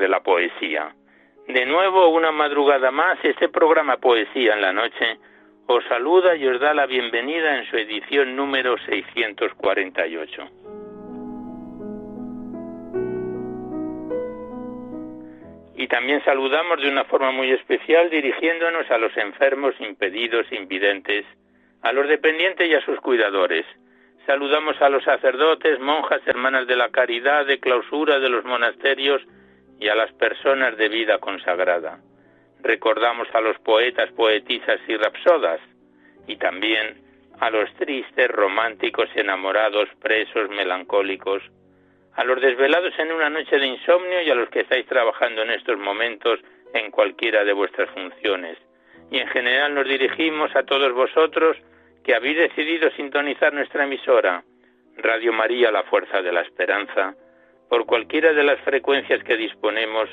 De 0.00 0.08
la 0.08 0.20
poesía. 0.20 0.94
De 1.46 1.66
nuevo, 1.66 2.08
una 2.08 2.32
madrugada 2.32 2.90
más, 2.90 3.18
este 3.22 3.48
programa 3.48 3.98
Poesía 3.98 4.54
en 4.54 4.62
la 4.62 4.72
Noche 4.72 5.18
os 5.66 5.84
saluda 5.84 6.34
y 6.34 6.46
os 6.46 6.58
da 6.58 6.74
la 6.74 6.86
bienvenida 6.86 7.58
en 7.58 7.70
su 7.70 7.76
edición 7.76 8.34
número 8.34 8.76
648. 8.78 10.48
Y 15.76 15.86
también 15.86 16.24
saludamos 16.24 16.82
de 16.82 16.88
una 16.88 17.04
forma 17.04 17.30
muy 17.30 17.52
especial 17.52 18.10
dirigiéndonos 18.10 18.90
a 18.90 18.98
los 18.98 19.16
enfermos, 19.16 19.74
impedidos, 19.80 20.50
invidentes, 20.50 21.24
a 21.82 21.92
los 21.92 22.08
dependientes 22.08 22.68
y 22.68 22.74
a 22.74 22.84
sus 22.84 22.98
cuidadores, 23.00 23.64
Saludamos 24.26 24.80
a 24.80 24.88
los 24.88 25.02
sacerdotes, 25.02 25.80
monjas, 25.80 26.20
hermanas 26.26 26.66
de 26.66 26.76
la 26.76 26.90
caridad, 26.90 27.46
de 27.46 27.58
clausura 27.58 28.20
de 28.20 28.28
los 28.28 28.44
monasterios 28.44 29.22
y 29.80 29.88
a 29.88 29.94
las 29.94 30.12
personas 30.12 30.76
de 30.76 30.88
vida 30.88 31.18
consagrada. 31.18 31.98
Recordamos 32.62 33.26
a 33.34 33.40
los 33.40 33.58
poetas, 33.60 34.12
poetisas 34.12 34.78
y 34.86 34.96
rapsodas 34.96 35.60
y 36.26 36.36
también 36.36 37.00
a 37.40 37.48
los 37.48 37.72
tristes, 37.74 38.28
románticos, 38.28 39.08
enamorados, 39.14 39.88
presos, 40.00 40.50
melancólicos, 40.50 41.42
a 42.14 42.24
los 42.24 42.40
desvelados 42.40 42.92
en 42.98 43.12
una 43.12 43.30
noche 43.30 43.58
de 43.58 43.66
insomnio 43.66 44.20
y 44.20 44.30
a 44.30 44.34
los 44.34 44.50
que 44.50 44.60
estáis 44.60 44.86
trabajando 44.86 45.42
en 45.42 45.52
estos 45.52 45.78
momentos 45.78 46.38
en 46.74 46.90
cualquiera 46.90 47.44
de 47.44 47.54
vuestras 47.54 47.88
funciones. 47.90 48.58
Y 49.10 49.18
en 49.18 49.28
general 49.28 49.74
nos 49.74 49.88
dirigimos 49.88 50.54
a 50.54 50.64
todos 50.64 50.92
vosotros 50.92 51.56
que 52.04 52.14
habéis 52.14 52.36
decidido 52.36 52.90
sintonizar 52.90 53.54
nuestra 53.54 53.84
emisora, 53.84 54.44
Radio 54.98 55.32
María 55.32 55.70
La 55.72 55.84
Fuerza 55.84 56.20
de 56.20 56.32
la 56.32 56.42
Esperanza, 56.42 57.14
por 57.70 57.86
cualquiera 57.86 58.32
de 58.32 58.42
las 58.42 58.60
frecuencias 58.62 59.22
que 59.22 59.36
disponemos, 59.36 60.10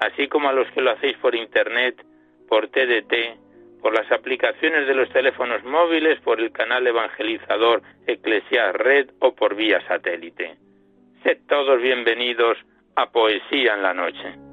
así 0.00 0.26
como 0.26 0.48
a 0.48 0.52
los 0.52 0.68
que 0.72 0.82
lo 0.82 0.90
hacéis 0.90 1.16
por 1.18 1.36
Internet, 1.36 2.04
por 2.48 2.68
TDT, 2.68 3.80
por 3.80 3.94
las 3.94 4.10
aplicaciones 4.10 4.88
de 4.88 4.94
los 4.94 5.08
teléfonos 5.10 5.62
móviles, 5.62 6.20
por 6.20 6.40
el 6.40 6.50
canal 6.50 6.84
evangelizador 6.84 7.80
Eclesias 8.08 8.74
Red 8.74 9.10
o 9.20 9.34
por 9.36 9.54
vía 9.54 9.80
satélite. 9.86 10.56
Sed 11.22 11.38
todos 11.48 11.80
bienvenidos 11.80 12.58
a 12.96 13.08
Poesía 13.10 13.74
en 13.74 13.82
la 13.82 13.94
Noche. 13.94 14.45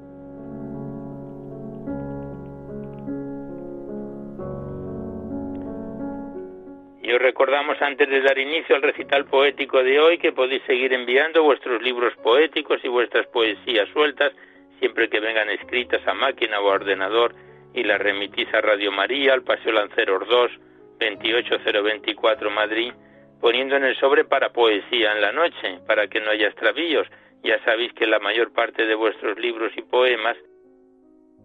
Os 7.14 7.22
recordamos 7.22 7.80
antes 7.80 8.08
de 8.08 8.22
dar 8.22 8.36
inicio 8.38 8.74
al 8.74 8.82
recital 8.82 9.24
poético 9.26 9.84
de 9.84 10.00
hoy 10.00 10.18
que 10.18 10.32
podéis 10.32 10.64
seguir 10.64 10.92
enviando 10.92 11.44
vuestros 11.44 11.80
libros 11.80 12.12
poéticos 12.24 12.84
y 12.84 12.88
vuestras 12.88 13.24
poesías 13.28 13.88
sueltas 13.90 14.32
siempre 14.80 15.08
que 15.08 15.20
vengan 15.20 15.48
escritas 15.48 16.04
a 16.08 16.14
máquina 16.14 16.58
o 16.58 16.68
a 16.70 16.74
ordenador 16.74 17.32
y 17.72 17.84
las 17.84 18.00
remitís 18.00 18.52
a 18.52 18.60
Radio 18.62 18.90
María, 18.90 19.32
al 19.32 19.44
Paseo 19.44 19.70
Lanceros 19.70 20.26
2, 20.28 20.50
28024 20.98 22.50
Madrid, 22.50 22.92
poniendo 23.40 23.76
en 23.76 23.84
el 23.84 23.96
sobre 24.00 24.24
para 24.24 24.52
poesía 24.52 25.12
en 25.12 25.20
la 25.20 25.30
noche, 25.30 25.78
para 25.86 26.08
que 26.08 26.20
no 26.20 26.32
haya 26.32 26.48
extravíos. 26.48 27.06
Ya 27.44 27.62
sabéis 27.64 27.92
que 27.92 28.08
la 28.08 28.18
mayor 28.18 28.52
parte 28.52 28.86
de 28.86 28.94
vuestros 28.96 29.38
libros 29.38 29.70
y 29.76 29.82
poemas, 29.82 30.36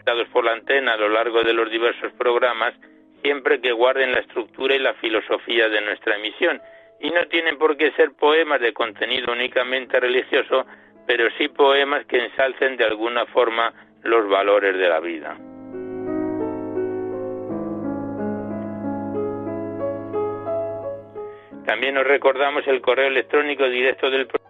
dados 0.03 0.27
por 0.29 0.45
la 0.45 0.53
antena 0.53 0.93
a 0.93 0.97
lo 0.97 1.09
largo 1.09 1.43
de 1.43 1.53
los 1.53 1.69
diversos 1.69 2.11
programas, 2.13 2.73
siempre 3.21 3.61
que 3.61 3.71
guarden 3.71 4.11
la 4.11 4.19
estructura 4.19 4.75
y 4.75 4.79
la 4.79 4.93
filosofía 4.95 5.69
de 5.69 5.81
nuestra 5.81 6.15
emisión, 6.15 6.61
y 6.99 7.09
no 7.11 7.25
tienen 7.27 7.57
por 7.57 7.77
qué 7.77 7.91
ser 7.91 8.11
poemas 8.11 8.59
de 8.59 8.73
contenido 8.73 9.31
únicamente 9.31 9.99
religioso, 9.99 10.65
pero 11.07 11.29
sí 11.37 11.47
poemas 11.47 12.05
que 12.05 12.23
ensalcen 12.23 12.77
de 12.77 12.85
alguna 12.85 13.25
forma 13.27 13.73
los 14.03 14.27
valores 14.29 14.77
de 14.77 14.89
la 14.89 14.99
vida. 14.99 15.37
También 21.65 21.97
os 21.97 22.07
recordamos 22.07 22.67
el 22.67 22.81
correo 22.81 23.07
electrónico 23.07 23.69
directo 23.69 24.09
del 24.09 24.25
programa. 24.25 24.49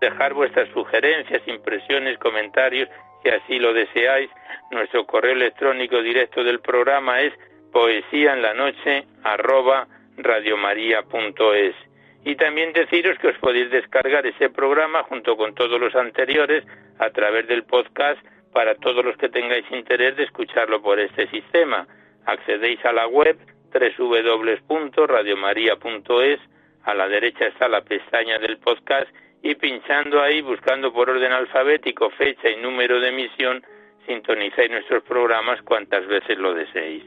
Dejar 0.00 0.34
vuestras 0.34 0.68
sugerencias, 0.70 1.40
impresiones, 1.46 2.18
comentarios, 2.18 2.88
si 3.22 3.28
así 3.28 3.58
lo 3.58 3.72
deseáis. 3.72 4.28
Nuestro 4.72 5.06
correo 5.06 5.32
electrónico 5.32 6.02
directo 6.02 6.42
del 6.42 6.58
programa 6.58 7.20
es 7.20 7.32
poesía 7.76 8.32
en 8.32 8.40
la 8.40 8.54
noche 8.54 9.04
arroba 9.22 9.86
radiomaria.es 10.16 11.74
y 12.24 12.34
también 12.36 12.72
deciros 12.72 13.18
que 13.18 13.28
os 13.28 13.36
podéis 13.36 13.70
descargar 13.70 14.26
ese 14.26 14.48
programa 14.48 15.02
junto 15.02 15.36
con 15.36 15.54
todos 15.54 15.78
los 15.78 15.94
anteriores 15.94 16.64
a 16.98 17.10
través 17.10 17.46
del 17.48 17.64
podcast 17.64 18.18
para 18.54 18.76
todos 18.76 19.04
los 19.04 19.18
que 19.18 19.28
tengáis 19.28 19.70
interés 19.70 20.16
de 20.16 20.24
escucharlo 20.24 20.80
por 20.80 20.98
este 20.98 21.28
sistema. 21.28 21.86
Accedéis 22.24 22.82
a 22.86 22.94
la 22.94 23.08
web 23.08 23.36
www.radiomaria.es, 23.70 26.40
a 26.82 26.94
la 26.94 27.08
derecha 27.08 27.44
está 27.44 27.68
la 27.68 27.82
pestaña 27.82 28.38
del 28.38 28.56
podcast 28.56 29.08
y 29.42 29.54
pinchando 29.54 30.22
ahí, 30.22 30.40
buscando 30.40 30.94
por 30.94 31.10
orden 31.10 31.32
alfabético 31.32 32.08
fecha 32.08 32.48
y 32.48 32.56
número 32.56 33.00
de 33.00 33.10
emisión, 33.10 33.62
sintonizáis 34.06 34.70
nuestros 34.70 35.02
programas 35.02 35.60
cuantas 35.60 36.06
veces 36.06 36.38
lo 36.38 36.54
deseéis. 36.54 37.04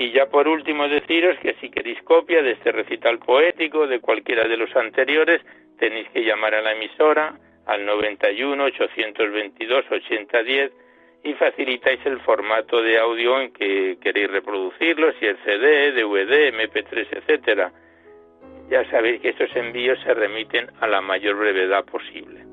Y 0.00 0.12
ya 0.12 0.30
por 0.30 0.48
último 0.48 0.88
deciros 0.88 1.38
que 1.40 1.56
si 1.60 1.68
queréis 1.68 2.00
copia 2.04 2.40
de 2.40 2.52
este 2.52 2.72
recital 2.72 3.18
poético, 3.18 3.86
de 3.86 4.00
cualquiera 4.00 4.48
de 4.48 4.56
los 4.56 4.74
anteriores, 4.74 5.42
tenéis 5.78 6.08
que 6.08 6.24
llamar 6.24 6.54
a 6.54 6.62
la 6.62 6.72
emisora 6.72 7.34
al 7.66 7.84
91 7.84 8.64
822 8.64 9.84
8010 9.90 10.72
y 11.22 11.34
facilitáis 11.34 12.00
el 12.06 12.18
formato 12.20 12.80
de 12.80 12.98
audio 12.98 13.42
en 13.42 13.52
que 13.52 13.98
queréis 14.00 14.30
reproducirlo, 14.30 15.12
si 15.20 15.26
es 15.26 15.36
CD, 15.44 15.92
DVD, 15.92 16.50
MP3, 16.50 17.06
etcétera. 17.18 17.70
Ya 18.70 18.90
sabéis 18.90 19.20
que 19.20 19.28
estos 19.28 19.54
envíos 19.54 20.00
se 20.02 20.14
remiten 20.14 20.70
a 20.80 20.86
la 20.86 21.02
mayor 21.02 21.36
brevedad 21.36 21.84
posible. 21.84 22.49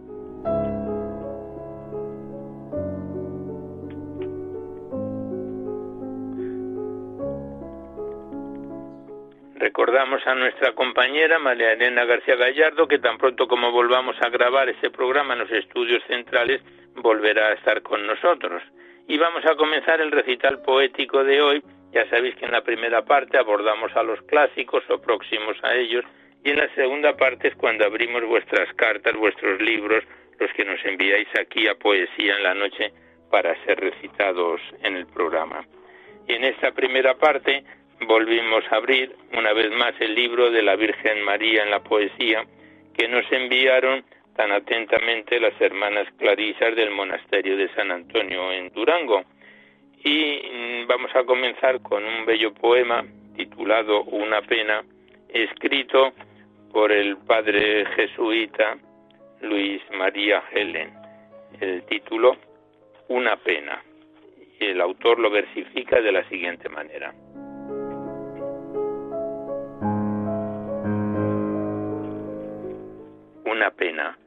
Recordamos 9.59 10.21
a 10.27 10.35
nuestra 10.35 10.73
compañera 10.73 11.39
María 11.39 11.73
Elena 11.73 12.05
García 12.05 12.35
Gallardo 12.35 12.87
que 12.87 12.99
tan 12.99 13.17
pronto 13.17 13.47
como 13.47 13.71
volvamos 13.71 14.15
a 14.21 14.29
grabar 14.29 14.69
ese 14.69 14.91
programa 14.91 15.33
en 15.33 15.39
los 15.39 15.51
estudios 15.51 16.03
centrales 16.05 16.61
volverá 16.93 17.47
a 17.47 17.53
estar 17.53 17.81
con 17.81 18.05
nosotros. 18.05 18.61
Y 19.07 19.17
vamos 19.17 19.43
a 19.45 19.55
comenzar 19.55 19.99
el 19.99 20.11
recital 20.11 20.61
poético 20.61 21.23
de 21.23 21.41
hoy. 21.41 21.63
Ya 21.91 22.07
sabéis 22.11 22.35
que 22.35 22.45
en 22.45 22.51
la 22.51 22.61
primera 22.61 23.03
parte 23.03 23.39
abordamos 23.39 23.95
a 23.95 24.03
los 24.03 24.21
clásicos 24.23 24.83
o 24.91 25.01
próximos 25.01 25.57
a 25.63 25.73
ellos 25.73 26.05
y 26.43 26.51
en 26.51 26.57
la 26.57 26.69
segunda 26.75 27.17
parte 27.17 27.47
es 27.47 27.55
cuando 27.55 27.83
abrimos 27.83 28.23
vuestras 28.25 28.71
cartas, 28.75 29.15
vuestros 29.15 29.59
libros, 29.59 30.03
los 30.39 30.53
que 30.53 30.65
nos 30.65 30.85
enviáis 30.85 31.29
aquí 31.39 31.67
a 31.67 31.73
Poesía 31.73 32.35
en 32.35 32.43
la 32.43 32.53
Noche 32.53 32.93
para 33.31 33.55
ser 33.65 33.79
recitados 33.79 34.61
en 34.83 34.97
el 34.97 35.07
programa. 35.07 35.65
Y 36.27 36.33
en 36.33 36.43
esta 36.43 36.73
primera 36.73 37.15
parte 37.15 37.63
volvimos 38.01 38.63
a 38.71 38.75
abrir 38.75 39.15
una 39.37 39.53
vez 39.53 39.71
más 39.71 39.93
el 39.99 40.13
libro 40.13 40.51
de 40.51 40.61
la 40.61 40.75
Virgen 40.75 41.23
María 41.23 41.63
en 41.63 41.71
la 41.71 41.83
poesía 41.83 42.45
que 42.93 43.07
nos 43.07 43.31
enviaron 43.31 44.03
tan 44.35 44.51
atentamente 44.51 45.39
las 45.39 45.59
hermanas 45.59 46.07
clarisas 46.17 46.75
del 46.75 46.91
monasterio 46.91 47.57
de 47.57 47.69
San 47.73 47.91
Antonio 47.91 48.51
en 48.51 48.69
Durango. 48.69 49.23
Y 50.03 50.41
mm, 50.53 50.87
vamos 50.87 51.11
a 51.15 51.23
comenzar 51.23 51.81
con 51.81 52.05
un 52.05 52.25
bello 52.25 52.53
poema 52.53 53.03
titulado 53.35 54.03
Una 54.03 54.41
pena, 54.41 54.83
escrito 55.29 56.13
por 56.71 56.91
el 56.91 57.17
padre 57.17 57.85
jesuita 57.95 58.77
Luis 59.41 59.81
María 59.97 60.43
Helen. 60.51 60.93
El 61.59 61.83
título 61.85 62.37
Una 63.07 63.37
pena. 63.37 63.81
Y 64.59 64.65
el 64.65 64.81
autor 64.81 65.19
lo 65.19 65.29
versifica 65.31 65.99
de 65.99 66.11
la 66.11 66.27
siguiente 66.29 66.69
manera. 66.69 67.13
Una 73.57 73.71
pena. 73.71 74.17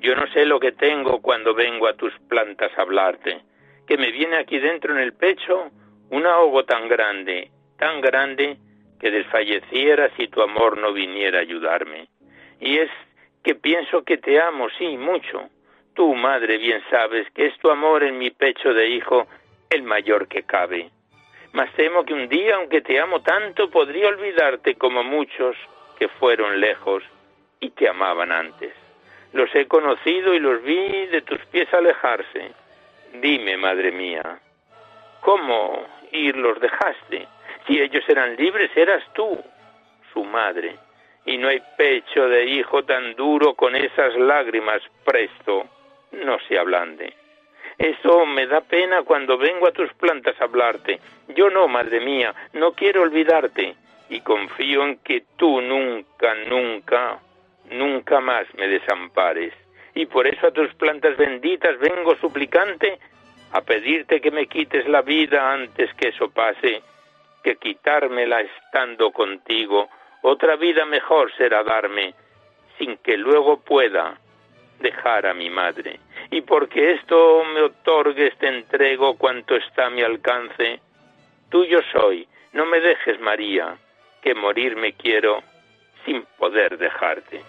Yo 0.00 0.14
no 0.14 0.26
sé 0.28 0.44
lo 0.44 0.60
que 0.60 0.72
tengo 0.72 1.22
cuando 1.22 1.54
vengo 1.54 1.88
a 1.88 1.94
tus 1.94 2.12
plantas 2.28 2.70
a 2.76 2.82
hablarte, 2.82 3.40
que 3.86 3.96
me 3.96 4.12
viene 4.12 4.36
aquí 4.36 4.58
dentro 4.58 4.92
en 4.92 5.00
el 5.00 5.14
pecho 5.14 5.70
un 6.10 6.26
ahogo 6.26 6.64
tan 6.64 6.86
grande, 6.88 7.50
tan 7.78 8.02
grande, 8.02 8.58
que 9.00 9.10
desfalleciera 9.10 10.10
si 10.16 10.28
tu 10.28 10.42
amor 10.42 10.76
no 10.76 10.92
viniera 10.92 11.38
a 11.38 11.42
ayudarme. 11.42 12.08
Y 12.60 12.76
es 12.78 12.90
que 13.42 13.54
pienso 13.54 14.04
que 14.04 14.18
te 14.18 14.40
amo, 14.40 14.68
sí, 14.78 14.96
mucho. 14.98 15.48
Tú, 15.94 16.14
madre, 16.14 16.58
bien 16.58 16.82
sabes 16.90 17.26
que 17.32 17.46
es 17.46 17.58
tu 17.58 17.70
amor 17.70 18.02
en 18.02 18.18
mi 18.18 18.30
pecho 18.30 18.74
de 18.74 18.88
hijo 18.88 19.26
el 19.70 19.82
mayor 19.82 20.28
que 20.28 20.42
cabe. 20.42 20.90
Mas 21.52 21.72
temo 21.72 22.04
que 22.04 22.12
un 22.12 22.28
día, 22.28 22.56
aunque 22.56 22.82
te 22.82 23.00
amo 23.00 23.22
tanto, 23.22 23.70
podría 23.70 24.08
olvidarte 24.08 24.74
como 24.74 25.02
muchos 25.02 25.56
que 25.98 26.08
fueron 26.08 26.60
lejos 26.60 27.02
y 27.60 27.70
te 27.70 27.88
amaban 27.88 28.32
antes. 28.32 28.72
Los 29.32 29.54
he 29.54 29.66
conocido 29.66 30.34
y 30.34 30.38
los 30.38 30.62
vi 30.62 31.06
de 31.06 31.22
tus 31.22 31.44
pies 31.46 31.72
alejarse. 31.74 32.52
Dime, 33.14 33.56
madre 33.56 33.92
mía, 33.92 34.38
¿cómo 35.20 35.86
ir 36.12 36.36
los 36.36 36.60
dejaste? 36.60 37.28
Si 37.66 37.80
ellos 37.80 38.04
eran 38.08 38.36
libres, 38.36 38.70
eras 38.76 39.02
tú, 39.12 39.42
su 40.12 40.24
madre. 40.24 40.76
Y 41.24 41.38
no 41.38 41.48
hay 41.48 41.60
pecho 41.76 42.28
de 42.28 42.44
hijo 42.44 42.84
tan 42.84 43.14
duro 43.14 43.54
con 43.54 43.74
esas 43.74 44.14
lágrimas 44.16 44.80
presto, 45.04 45.66
no 46.12 46.38
se 46.48 46.58
ablande. 46.58 47.12
Eso 47.78 48.24
me 48.24 48.46
da 48.46 48.62
pena 48.62 49.02
cuando 49.02 49.36
vengo 49.36 49.66
a 49.66 49.72
tus 49.72 49.92
plantas 49.94 50.40
a 50.40 50.44
hablarte. 50.44 50.98
Yo 51.28 51.50
no, 51.50 51.68
madre 51.68 52.00
mía, 52.00 52.34
no 52.54 52.72
quiero 52.72 53.02
olvidarte. 53.02 53.74
Y 54.08 54.20
confío 54.20 54.84
en 54.84 54.98
que 54.98 55.24
tú 55.36 55.60
nunca, 55.60 56.34
nunca, 56.48 57.18
nunca 57.70 58.20
más 58.20 58.46
me 58.54 58.68
desampares. 58.68 59.52
Y 59.94 60.06
por 60.06 60.26
eso 60.26 60.48
a 60.48 60.52
tus 60.52 60.74
plantas 60.74 61.16
benditas 61.16 61.78
vengo 61.78 62.16
suplicante 62.16 62.98
a 63.52 63.60
pedirte 63.62 64.20
que 64.20 64.30
me 64.30 64.46
quites 64.46 64.86
la 64.88 65.02
vida 65.02 65.52
antes 65.52 65.92
que 65.94 66.08
eso 66.08 66.30
pase 66.30 66.82
que 67.46 67.54
quitármela 67.58 68.40
estando 68.40 69.12
contigo, 69.12 69.88
otra 70.22 70.56
vida 70.56 70.84
mejor 70.84 71.32
será 71.36 71.62
darme, 71.62 72.12
sin 72.76 72.96
que 72.96 73.16
luego 73.16 73.60
pueda 73.60 74.18
dejar 74.80 75.26
a 75.26 75.32
mi 75.32 75.48
madre. 75.48 76.00
Y 76.32 76.40
porque 76.40 76.94
esto 76.94 77.44
me 77.44 77.62
otorgues 77.62 78.36
te 78.38 78.48
entrego 78.48 79.16
cuanto 79.16 79.54
está 79.54 79.86
a 79.86 79.90
mi 79.90 80.02
alcance. 80.02 80.80
Tuyo 81.48 81.78
soy, 81.92 82.26
no 82.52 82.66
me 82.66 82.80
dejes, 82.80 83.20
María, 83.20 83.78
que 84.20 84.34
morir 84.34 84.74
me 84.74 84.94
quiero 84.94 85.40
sin 86.04 86.26
poder 86.38 86.78
dejarte. 86.78 87.44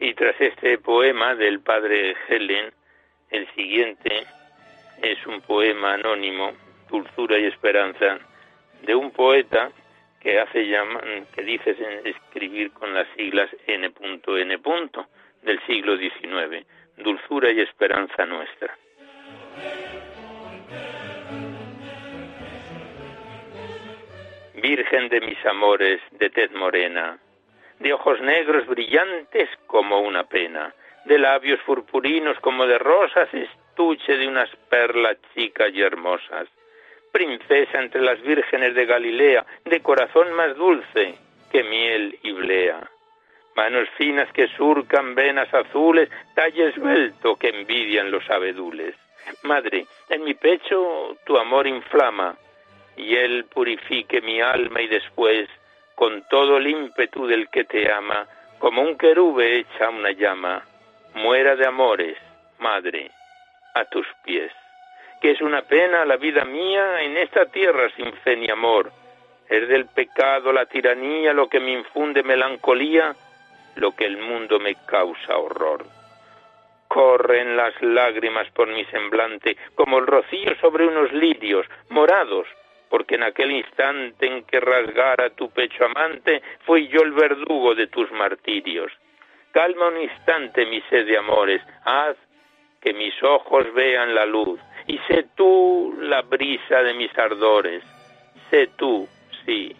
Y 0.00 0.14
tras 0.14 0.40
este 0.40 0.78
poema 0.78 1.34
del 1.34 1.60
padre 1.60 2.14
Helen, 2.28 2.72
el 3.30 3.48
siguiente 3.54 4.26
es 5.02 5.26
un 5.26 5.40
poema 5.40 5.94
anónimo, 5.94 6.52
Dulzura 6.88 7.38
y 7.38 7.46
Esperanza, 7.46 8.18
de 8.82 8.94
un 8.94 9.10
poeta 9.10 9.70
que 10.20 10.40
hace 10.40 10.66
que 11.34 11.42
dice 11.42 11.76
escribir 12.04 12.72
con 12.72 12.94
las 12.94 13.06
siglas 13.16 13.48
N.N. 13.66 14.58
del 15.42 15.60
siglo 15.66 15.96
XIX, 15.96 16.66
Dulzura 16.96 17.50
y 17.50 17.60
Esperanza 17.60 18.26
Nuestra. 18.26 18.76
Virgen 24.54 25.08
de 25.08 25.20
mis 25.20 25.46
amores, 25.46 26.00
de 26.12 26.30
tez 26.30 26.50
morena, 26.52 27.18
de 27.78 27.92
ojos 27.92 28.20
negros 28.20 28.66
brillantes 28.66 29.48
como 29.66 30.00
una 30.00 30.24
pena, 30.24 30.74
de 31.04 31.18
labios 31.18 31.60
purpurinos 31.64 32.38
como 32.40 32.66
de 32.66 32.78
rosas, 32.78 33.28
estuche 33.32 34.16
de 34.16 34.26
unas 34.26 34.50
perlas 34.68 35.16
chicas 35.34 35.70
y 35.72 35.80
hermosas, 35.80 36.48
princesa 37.12 37.80
entre 37.80 38.02
las 38.02 38.20
vírgenes 38.22 38.74
de 38.74 38.86
Galilea, 38.86 39.46
de 39.64 39.80
corazón 39.80 40.32
más 40.32 40.56
dulce 40.56 41.14
que 41.50 41.62
miel 41.64 42.18
y 42.22 42.32
blea, 42.32 42.90
manos 43.56 43.88
finas 43.96 44.30
que 44.32 44.48
surcan 44.48 45.14
venas 45.14 45.52
azules, 45.52 46.08
talle 46.34 46.68
esbelto 46.68 47.36
que 47.36 47.48
envidian 47.48 48.10
los 48.10 48.28
abedules. 48.30 48.94
Madre, 49.42 49.86
en 50.08 50.24
mi 50.24 50.34
pecho 50.34 51.16
tu 51.24 51.36
amor 51.36 51.66
inflama, 51.66 52.36
y 52.96 53.14
él 53.14 53.44
purifique 53.44 54.20
mi 54.20 54.40
alma 54.40 54.82
y 54.82 54.88
después 54.88 55.48
con 55.98 56.22
todo 56.28 56.58
el 56.58 56.68
ímpetu 56.68 57.26
del 57.26 57.48
que 57.48 57.64
te 57.64 57.90
ama, 57.92 58.24
como 58.60 58.82
un 58.82 58.96
querube 58.96 59.58
echa 59.58 59.88
una 59.88 60.12
llama, 60.12 60.62
muera 61.14 61.56
de 61.56 61.66
amores, 61.66 62.16
madre, 62.60 63.10
a 63.74 63.84
tus 63.86 64.06
pies. 64.22 64.52
Que 65.20 65.32
es 65.32 65.40
una 65.40 65.62
pena 65.62 66.04
la 66.04 66.16
vida 66.16 66.44
mía 66.44 67.02
en 67.02 67.16
esta 67.16 67.46
tierra 67.46 67.90
sin 67.96 68.12
fe 68.22 68.36
ni 68.36 68.48
amor. 68.48 68.92
Es 69.48 69.66
del 69.66 69.86
pecado 69.86 70.52
la 70.52 70.66
tiranía 70.66 71.32
lo 71.32 71.48
que 71.48 71.58
me 71.58 71.72
infunde 71.72 72.22
melancolía, 72.22 73.16
lo 73.74 73.90
que 73.90 74.04
el 74.04 74.18
mundo 74.18 74.60
me 74.60 74.76
causa 74.86 75.36
horror. 75.36 75.84
Corren 76.86 77.56
las 77.56 77.74
lágrimas 77.82 78.48
por 78.52 78.68
mi 78.68 78.84
semblante 78.84 79.56
como 79.74 79.98
el 79.98 80.06
rocío 80.06 80.54
sobre 80.60 80.86
unos 80.86 81.12
lirios 81.12 81.66
morados 81.88 82.46
porque 82.88 83.16
en 83.16 83.22
aquel 83.22 83.50
instante 83.52 84.26
en 84.26 84.44
que 84.44 84.60
rasgara 84.60 85.30
tu 85.30 85.50
pecho 85.50 85.84
amante, 85.84 86.42
fui 86.64 86.88
yo 86.88 87.02
el 87.02 87.12
verdugo 87.12 87.74
de 87.74 87.86
tus 87.86 88.10
martirios. 88.12 88.92
Calma 89.52 89.88
un 89.88 90.00
instante 90.00 90.66
mi 90.66 90.80
sed 90.82 91.06
de 91.06 91.18
amores, 91.18 91.62
haz 91.84 92.16
que 92.80 92.92
mis 92.92 93.14
ojos 93.22 93.72
vean 93.74 94.14
la 94.14 94.24
luz, 94.24 94.60
y 94.86 94.98
sé 95.08 95.26
tú 95.34 95.96
la 96.00 96.22
brisa 96.22 96.82
de 96.82 96.94
mis 96.94 97.16
ardores, 97.18 97.82
sé 98.50 98.68
tú, 98.76 99.08
sí, 99.44 99.74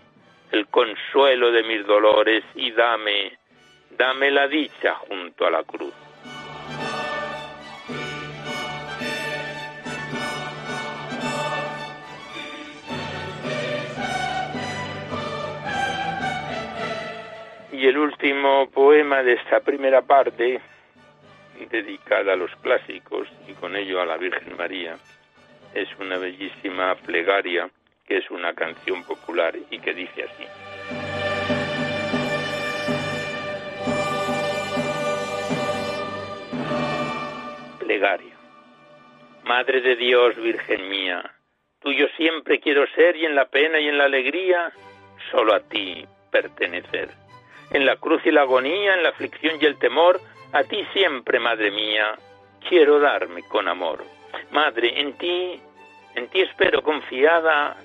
el 0.50 0.66
consuelo 0.66 1.52
de 1.52 1.62
mis 1.62 1.86
dolores, 1.86 2.44
y 2.54 2.72
dame, 2.72 3.38
dame 3.90 4.30
la 4.30 4.48
dicha 4.48 4.94
junto 4.94 5.46
a 5.46 5.50
la 5.50 5.62
cruz. 5.62 6.07
El 17.88 17.96
último 17.96 18.68
poema 18.68 19.22
de 19.22 19.32
esta 19.32 19.60
primera 19.60 20.02
parte, 20.02 20.60
dedicada 21.70 22.34
a 22.34 22.36
los 22.36 22.54
clásicos 22.56 23.26
y 23.48 23.54
con 23.54 23.74
ello 23.76 24.02
a 24.02 24.04
la 24.04 24.18
Virgen 24.18 24.58
María, 24.58 24.98
es 25.72 25.88
una 25.98 26.18
bellísima 26.18 26.94
plegaria 26.96 27.70
que 28.06 28.18
es 28.18 28.30
una 28.30 28.52
canción 28.52 29.02
popular 29.04 29.56
y 29.70 29.78
que 29.78 29.94
dice 29.94 30.22
así. 30.22 30.44
Plegaria. 37.78 38.36
Madre 39.44 39.80
de 39.80 39.96
Dios, 39.96 40.36
Virgen 40.36 40.90
mía, 40.90 41.24
tuyo 41.80 42.06
siempre 42.18 42.60
quiero 42.60 42.86
ser 42.88 43.16
y 43.16 43.24
en 43.24 43.34
la 43.34 43.46
pena 43.46 43.80
y 43.80 43.88
en 43.88 43.96
la 43.96 44.04
alegría, 44.04 44.72
solo 45.30 45.54
a 45.54 45.60
ti 45.60 46.06
pertenecer 46.30 47.27
en 47.70 47.86
la 47.86 47.96
cruz 47.96 48.22
y 48.24 48.30
la 48.30 48.42
agonía, 48.42 48.94
en 48.94 49.02
la 49.02 49.10
aflicción 49.10 49.58
y 49.60 49.64
el 49.64 49.78
temor, 49.78 50.20
a 50.52 50.64
ti 50.64 50.84
siempre, 50.92 51.38
Madre 51.38 51.70
mía, 51.70 52.16
quiero 52.68 52.98
darme 52.98 53.42
con 53.44 53.68
amor. 53.68 54.04
Madre, 54.50 55.00
en 55.00 55.18
ti, 55.18 55.60
en 56.14 56.28
ti 56.28 56.40
espero 56.40 56.82
confiada, 56.82 57.76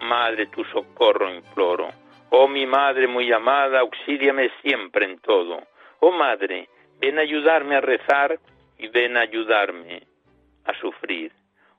Madre, 0.00 0.46
tu 0.46 0.64
socorro 0.64 1.32
imploro. 1.32 1.90
Oh 2.30 2.48
mi 2.48 2.66
Madre 2.66 3.06
muy 3.06 3.30
amada, 3.32 3.80
auxíliame 3.80 4.50
siempre 4.62 5.04
en 5.06 5.18
todo. 5.20 5.62
Oh 6.00 6.10
Madre, 6.10 6.68
ven 6.98 7.18
a 7.18 7.22
ayudarme 7.22 7.76
a 7.76 7.80
rezar 7.80 8.38
y 8.78 8.88
ven 8.88 9.16
a 9.16 9.20
ayudarme 9.20 10.02
a 10.64 10.74
sufrir. 10.80 11.32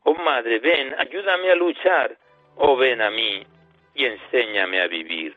Oh 0.04 0.16
Madre, 0.16 0.60
ven, 0.60 0.96
ayúdame 0.98 1.52
a 1.52 1.56
luchar. 1.56 2.18
Oh 2.56 2.76
ven 2.78 3.02
a 3.02 3.10
mí 3.10 3.46
y 3.96 4.06
enséñame 4.06 4.82
a 4.82 4.88
vivir. 4.88 5.36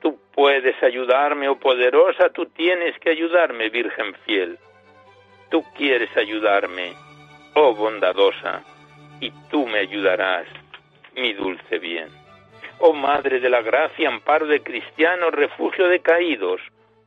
Tú 0.00 0.18
puedes 0.32 0.80
ayudarme, 0.82 1.48
oh 1.48 1.58
poderosa, 1.58 2.28
tú 2.30 2.46
tienes 2.46 2.98
que 3.00 3.10
ayudarme, 3.10 3.68
Virgen 3.68 4.14
fiel. 4.24 4.58
Tú 5.50 5.64
quieres 5.76 6.14
ayudarme, 6.16 6.94
oh 7.54 7.74
bondadosa, 7.74 8.62
y 9.20 9.30
tú 9.50 9.66
me 9.66 9.78
ayudarás, 9.78 10.46
mi 11.14 11.32
dulce 11.32 11.78
bien. 11.78 12.08
Oh 12.80 12.92
Madre 12.92 13.40
de 13.40 13.50
la 13.50 13.62
Gracia, 13.62 14.08
amparo 14.08 14.46
de 14.46 14.62
cristianos, 14.62 15.32
refugio 15.32 15.88
de 15.88 16.00
caídos, 16.00 16.60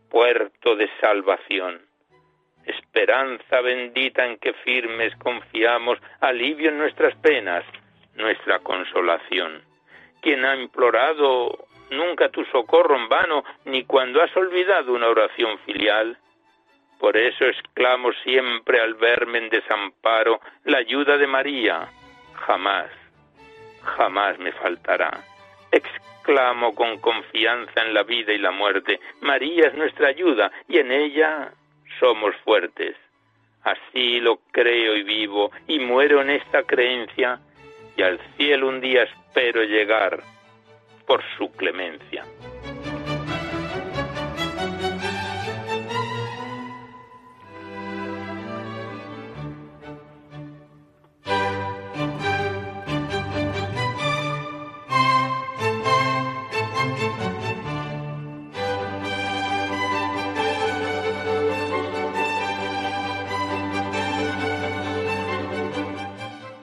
puerto 0.10 0.76
de 0.76 0.90
salvación. 1.00 1.82
esperanza 2.66 3.62
bendita 3.62 4.26
en 4.26 4.38
que 4.38 4.54
firmes 4.54 5.16
confiamos, 5.16 5.98
alivio 6.20 6.70
en 6.70 6.78
nuestras 6.78 7.16
penas, 7.16 7.64
nuestra 8.16 8.60
consolación. 8.60 9.64
Quien 10.22 10.46
ha 10.46 10.56
implorado 10.56 11.66
nunca 11.92 12.30
tu 12.30 12.44
socorro 12.46 12.96
en 12.96 13.08
vano, 13.08 13.44
ni 13.66 13.84
cuando 13.84 14.22
has 14.22 14.36
olvidado 14.36 14.94
una 14.94 15.08
oración 15.08 15.60
filial. 15.60 16.18
Por 17.00 17.18
eso 17.18 17.46
exclamo 17.46 18.12
siempre 18.24 18.80
al 18.80 18.96
verme 18.96 19.40
en 19.40 19.50
desamparo 19.50 20.40
la 20.66 20.80
ayuda 20.80 21.18
de 21.18 21.28
María. 21.28 21.88
Jamás, 22.48 22.88
jamás 23.84 24.40
me 24.40 24.52
faltará. 24.54 25.24
Exclamo 25.72 26.74
con 26.76 27.00
confianza 27.00 27.82
en 27.82 27.94
la 27.94 28.04
vida 28.04 28.34
y 28.34 28.38
la 28.38 28.52
muerte. 28.52 29.00
María 29.22 29.68
es 29.68 29.74
nuestra 29.76 30.10
ayuda 30.10 30.52
y 30.68 30.78
en 30.78 30.92
ella 30.92 31.52
somos 32.00 32.36
fuertes. 32.44 32.96
Así 33.64 34.20
lo 34.20 34.38
creo 34.52 34.96
y 34.96 35.04
vivo 35.04 35.52
y 35.68 35.80
muero 35.80 36.22
en 36.22 36.32
esta 36.32 36.64
creencia 36.64 37.40
y 37.96 38.02
al 38.02 38.20
cielo 38.38 38.68
un 38.68 38.82
día 38.82 39.04
espero 39.04 39.64
llegar 39.64 40.24
por 41.06 41.22
su 41.38 41.52
clemencia. 41.52 42.26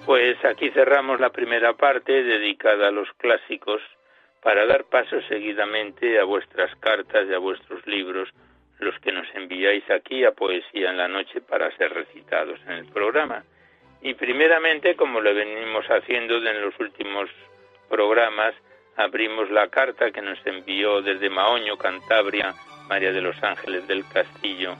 Pues 0.06 0.42
aquí 0.44 0.70
cerramos 0.70 1.20
la 1.20 1.30
primera 1.30 1.74
parte 1.74 2.22
dedicada 2.22 2.88
a 2.88 2.90
los 2.90 3.08
clásicos 3.18 3.82
para 4.48 4.64
dar 4.64 4.84
paso 4.84 5.20
seguidamente 5.28 6.18
a 6.18 6.24
vuestras 6.24 6.74
cartas 6.76 7.26
y 7.28 7.34
a 7.34 7.38
vuestros 7.38 7.86
libros, 7.86 8.30
los 8.78 8.98
que 9.00 9.12
nos 9.12 9.26
enviáis 9.34 9.84
aquí 9.90 10.24
a 10.24 10.32
Poesía 10.32 10.88
en 10.88 10.96
la 10.96 11.06
Noche 11.06 11.42
para 11.42 11.70
ser 11.76 11.92
recitados 11.92 12.58
en 12.66 12.72
el 12.72 12.86
programa. 12.86 13.44
Y 14.00 14.14
primeramente, 14.14 14.96
como 14.96 15.20
lo 15.20 15.34
venimos 15.34 15.84
haciendo 15.90 16.38
en 16.38 16.62
los 16.62 16.72
últimos 16.80 17.28
programas, 17.90 18.54
abrimos 18.96 19.50
la 19.50 19.68
carta 19.68 20.10
que 20.12 20.22
nos 20.22 20.38
envió 20.46 21.02
desde 21.02 21.28
Maoño, 21.28 21.76
Cantabria, 21.76 22.54
María 22.88 23.12
de 23.12 23.20
los 23.20 23.36
Ángeles 23.42 23.86
del 23.86 24.08
Castillo, 24.08 24.76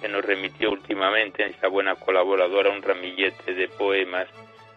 que 0.00 0.08
nos 0.08 0.24
remitió 0.24 0.70
últimamente, 0.70 1.44
esta 1.44 1.68
buena 1.68 1.94
colaboradora, 1.96 2.70
un 2.70 2.80
ramillete 2.80 3.52
de 3.52 3.68
poemas. 3.68 4.28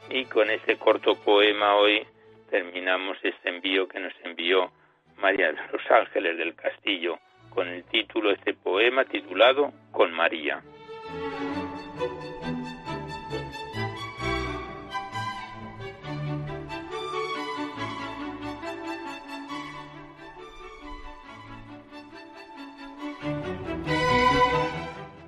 Y 0.10 0.26
con 0.26 0.50
este 0.50 0.76
corto 0.76 1.16
poema 1.16 1.76
hoy 1.76 2.06
terminamos 2.50 3.18
este 3.24 3.50
envío 3.50 3.88
que 3.88 4.00
nos 4.00 4.14
envió 4.24 4.72
María 5.18 5.52
de 5.52 5.60
los 5.72 5.92
Ángeles 5.92 6.38
del 6.38 6.56
Castillo 6.56 7.20
con 7.50 7.68
el 7.68 7.84
título, 7.86 8.32
este 8.32 8.54
poema 8.54 9.06
titulado 9.06 9.74
Con 9.92 10.12
María. 10.12 10.62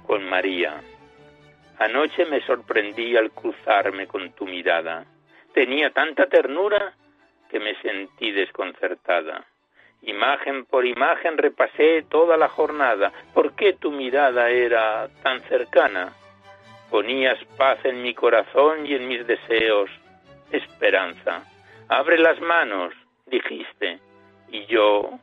Con 0.06 0.30
María. 0.30 0.82
Anoche 1.80 2.26
me 2.26 2.42
sorprendí 2.42 3.16
al 3.16 3.32
cruzarme 3.32 4.06
con 4.06 4.32
tu 4.34 4.46
mirada. 4.46 5.06
Tenía 5.54 5.90
tanta 5.92 6.28
ternura 6.28 6.94
que 7.50 7.60
me 7.60 7.76
sentí 7.82 8.32
desconcertada. 8.32 9.46
Imagen 10.02 10.66
por 10.66 10.86
imagen 10.86 11.38
repasé 11.38 12.04
toda 12.10 12.38
la 12.38 12.48
jornada. 12.48 13.12
¿Por 13.34 13.56
qué 13.56 13.74
tu 13.74 13.92
mirada 13.92 14.50
era 14.50 15.10
tan 15.24 15.42
cercana? 15.42 16.14
Ponías 16.90 17.38
paz 17.58 17.80
en 17.84 18.02
mi 18.02 18.14
corazón 18.14 18.86
y 18.86 18.96
en 18.96 19.08
mis 19.08 19.28
deseos, 19.28 19.90
esperanza. 20.52 21.44
Abre 21.90 22.18
las 22.18 22.40
manos, 22.40 22.94
dijiste, 23.26 24.00
y 24.52 24.66
yo 24.68 25.20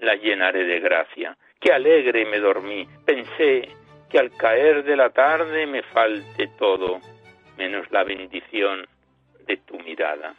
la 0.00 0.14
llenaré 0.14 0.64
de 0.64 0.80
gracia. 0.80 1.36
Qué 1.60 1.72
alegre 1.72 2.24
me 2.24 2.38
dormí. 2.38 2.86
Pensé 3.04 3.68
que 4.10 4.18
al 4.18 4.30
caer 4.36 4.84
de 4.84 4.96
la 4.96 5.10
tarde 5.10 5.66
me 5.66 5.82
falte 5.82 6.48
todo, 6.58 7.00
menos 7.56 7.90
la 7.90 8.04
bendición 8.04 8.86
de 9.46 9.56
tu 9.58 9.78
mirada. 9.80 10.34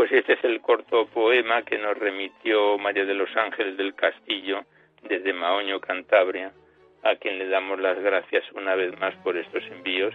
Pues 0.00 0.12
este 0.12 0.32
es 0.32 0.44
el 0.44 0.62
corto 0.62 1.04
poema 1.08 1.60
que 1.62 1.76
nos 1.76 1.94
remitió 1.98 2.78
María 2.78 3.04
de 3.04 3.12
los 3.12 3.28
Ángeles 3.36 3.76
del 3.76 3.94
Castillo 3.94 4.64
desde 5.02 5.34
Maoño, 5.34 5.78
Cantabria, 5.78 6.54
a 7.02 7.16
quien 7.16 7.38
le 7.38 7.46
damos 7.48 7.78
las 7.78 7.98
gracias 7.98 8.50
una 8.52 8.74
vez 8.76 8.98
más 8.98 9.14
por 9.16 9.36
estos 9.36 9.62
envíos 9.66 10.14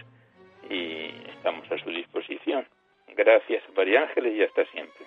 y 0.68 1.12
estamos 1.28 1.70
a 1.70 1.78
su 1.78 1.90
disposición. 1.90 2.66
Gracias, 3.16 3.62
María 3.76 4.02
Ángeles, 4.02 4.34
y 4.34 4.42
hasta 4.42 4.64
siempre. 4.72 5.06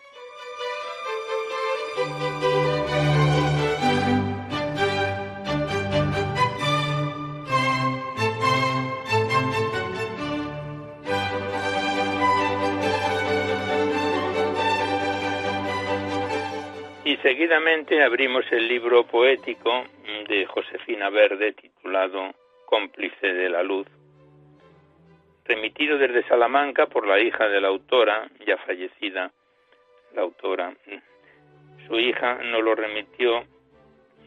Seguidamente 17.22 18.04
abrimos 18.04 18.46
el 18.52 18.68
libro 18.68 19.06
poético 19.06 19.86
de 20.28 20.46
Josefina 20.46 21.10
Verde 21.10 21.54
titulado 21.54 22.34
Cómplice 22.66 23.34
de 23.34 23.50
la 23.50 23.64
Luz, 23.64 23.88
remitido 25.46 25.98
desde 25.98 26.28
Salamanca 26.28 26.88
por 26.88 27.08
la 27.08 27.20
hija 27.20 27.48
de 27.48 27.62
la 27.62 27.70
autora, 27.70 28.30
ya 28.46 28.58
fallecida, 28.58 29.32
la 30.14 30.22
autora. 30.22 30.74
Su 31.88 32.00
hija 32.00 32.36
nos 32.44 32.64
lo 32.64 32.76
remitió 32.76 33.44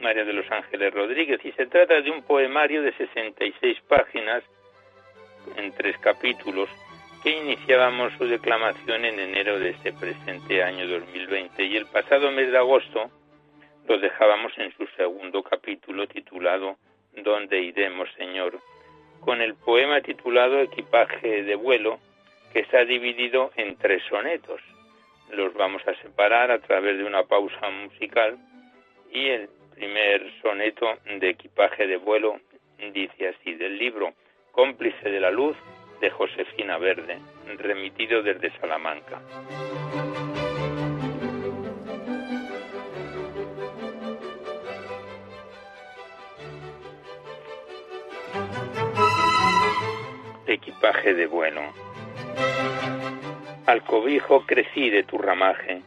María 0.01 0.25
de 0.25 0.33
los 0.33 0.51
Ángeles 0.51 0.93
Rodríguez 0.93 1.41
y 1.45 1.53
se 1.53 1.67
trata 1.67 2.01
de 2.01 2.11
un 2.11 2.23
poemario 2.23 2.83
de 2.83 2.93
66 2.93 3.81
páginas 3.89 4.43
en 5.57 5.73
tres 5.73 5.97
capítulos 5.99 6.69
que 7.23 7.31
iniciábamos 7.31 8.13
su 8.19 8.27
declamación 8.27 9.05
en 9.05 9.21
enero 9.21 9.59
de 9.59 9.71
este 9.71 9.93
presente 9.93 10.63
año 10.63 10.89
2020 10.89 11.63
y 11.65 11.77
el 11.77 11.87
pasado 11.87 12.33
mes 12.33 12.51
de 12.51 12.59
agosto 12.59 13.11
lo 13.87 13.99
dejábamos 13.99 14.53
en 14.59 14.73
su 14.77 14.87
segundo 14.97 15.43
capítulo 15.43 16.09
titulado 16.09 16.77
¿Dónde 17.13 17.61
iremos, 17.61 18.09
Señor? 18.17 18.59
con 19.21 19.41
el 19.41 19.55
poema 19.55 20.01
titulado 20.01 20.59
Equipaje 20.61 21.45
de 21.45 21.55
vuelo 21.55 22.01
que 22.53 22.61
está 22.61 22.85
dividido 22.85 23.53
en 23.57 23.77
tres 23.77 24.03
sonetos. 24.09 24.61
Los 25.31 25.55
vamos 25.55 25.83
a 25.87 25.95
separar 26.03 26.51
a 26.51 26.59
través 26.59 26.99
de 26.99 27.05
una 27.05 27.23
pausa 27.23 27.71
musical 27.71 28.37
y 29.13 29.29
el 29.29 29.49
primer 29.77 30.29
soneto 30.43 30.99
de 31.07 31.31
Equipaje 31.31 31.87
de 31.87 31.99
vuelo 31.99 32.41
dice 32.93 33.29
así 33.29 33.55
del 33.55 33.79
libro 33.79 34.13
Cómplice 34.51 35.09
de 35.09 35.21
la 35.21 35.31
luz 35.31 35.57
de 36.03 36.11
Josefina 36.11 36.79
Verde, 36.79 37.17
remitido 37.59 38.25
desde 38.25 38.51
Salamanca. 38.59 39.23
Equipaje 50.45 51.15
de 51.15 51.27
vuelo. 51.27 51.63
Al 53.67 53.85
cobijo 53.85 54.45
crecí 54.45 54.91
de 54.91 55.05
tu 55.05 55.19
ramaje, 55.19 55.83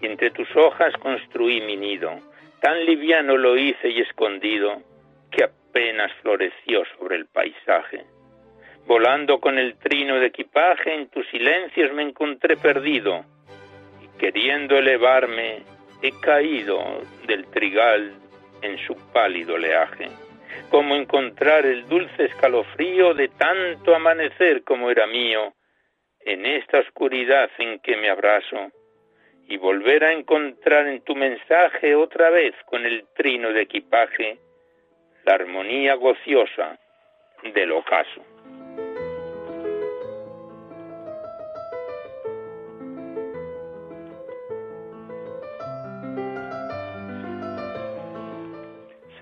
y 0.00 0.06
entre 0.06 0.30
tus 0.30 0.48
hojas 0.54 0.94
construí 0.98 1.60
mi 1.60 1.76
nido. 1.76 2.20
Tan 2.60 2.86
liviano 2.86 3.36
lo 3.36 3.56
hice 3.56 3.88
y 3.88 4.00
escondido, 4.00 4.80
que 5.32 5.42
apenas 5.42 6.12
floreció 6.22 6.84
sobre 6.96 7.16
el 7.16 7.26
paisaje 7.26 8.06
Volando 8.86 9.40
con 9.40 9.58
el 9.58 9.76
trino 9.78 10.20
de 10.20 10.26
equipaje 10.26 10.94
en 10.94 11.08
tus 11.08 11.26
silencios 11.28 11.92
me 11.92 12.02
encontré 12.02 12.56
perdido 12.56 13.24
y 14.00 14.16
queriendo 14.16 14.78
elevarme 14.78 15.64
he 16.02 16.12
caído 16.20 17.02
del 17.26 17.46
trigal 17.46 18.12
en 18.62 18.78
su 18.78 18.94
pálido 19.12 19.54
oleaje. 19.54 20.08
Como 20.70 20.94
encontrar 20.94 21.66
el 21.66 21.88
dulce 21.88 22.26
escalofrío 22.26 23.12
de 23.14 23.26
tanto 23.26 23.92
amanecer 23.92 24.62
como 24.62 24.88
era 24.88 25.08
mío 25.08 25.52
en 26.20 26.46
esta 26.46 26.78
oscuridad 26.78 27.50
en 27.58 27.80
que 27.80 27.96
me 27.96 28.08
abrazo 28.08 28.70
y 29.48 29.56
volver 29.56 30.04
a 30.04 30.12
encontrar 30.12 30.86
en 30.86 31.02
tu 31.02 31.16
mensaje 31.16 31.96
otra 31.96 32.30
vez 32.30 32.54
con 32.66 32.86
el 32.86 33.04
trino 33.16 33.52
de 33.52 33.62
equipaje 33.62 34.38
la 35.24 35.34
armonía 35.34 35.94
gociosa 35.94 36.78
del 37.52 37.72
ocaso. 37.72 38.35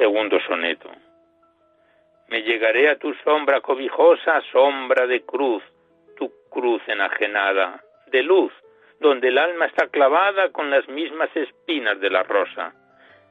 Segundo 0.04 0.38
soneto. 0.40 0.90
Me 2.28 2.42
llegaré 2.42 2.90
a 2.90 2.98
tu 2.98 3.14
sombra 3.24 3.62
cobijosa, 3.62 4.42
sombra 4.52 5.06
de 5.06 5.22
cruz, 5.22 5.62
tu 6.18 6.30
cruz 6.50 6.82
enajenada, 6.88 7.82
de 8.08 8.22
luz, 8.22 8.52
donde 9.00 9.28
el 9.28 9.38
alma 9.38 9.64
está 9.64 9.88
clavada 9.88 10.52
con 10.52 10.70
las 10.70 10.86
mismas 10.88 11.34
espinas 11.34 11.98
de 12.00 12.10
la 12.10 12.22
rosa. 12.22 12.74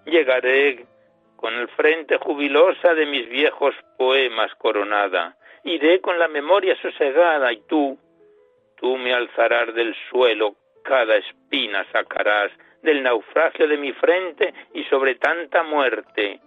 Llegaré 0.05 0.87
con 1.35 1.53
el 1.53 1.67
frente 1.67 2.17
jubilosa 2.17 2.95
de 2.95 3.05
mis 3.05 3.29
viejos 3.29 3.75
poemas 3.95 4.51
coronada, 4.55 5.37
iré 5.65 6.01
con 6.01 6.17
la 6.17 6.27
memoria 6.27 6.75
sosegada 6.81 7.53
y 7.53 7.61
tú, 7.67 7.99
tú 8.77 8.97
me 8.97 9.13
alzarás 9.13 9.75
del 9.75 9.95
suelo, 10.09 10.55
cada 10.83 11.17
espina 11.17 11.85
sacarás 11.91 12.51
del 12.81 13.03
naufragio 13.03 13.67
de 13.67 13.77
mi 13.77 13.91
frente 13.93 14.51
y 14.73 14.83
sobre 14.85 15.13
tanta 15.13 15.61
muerte 15.61 16.39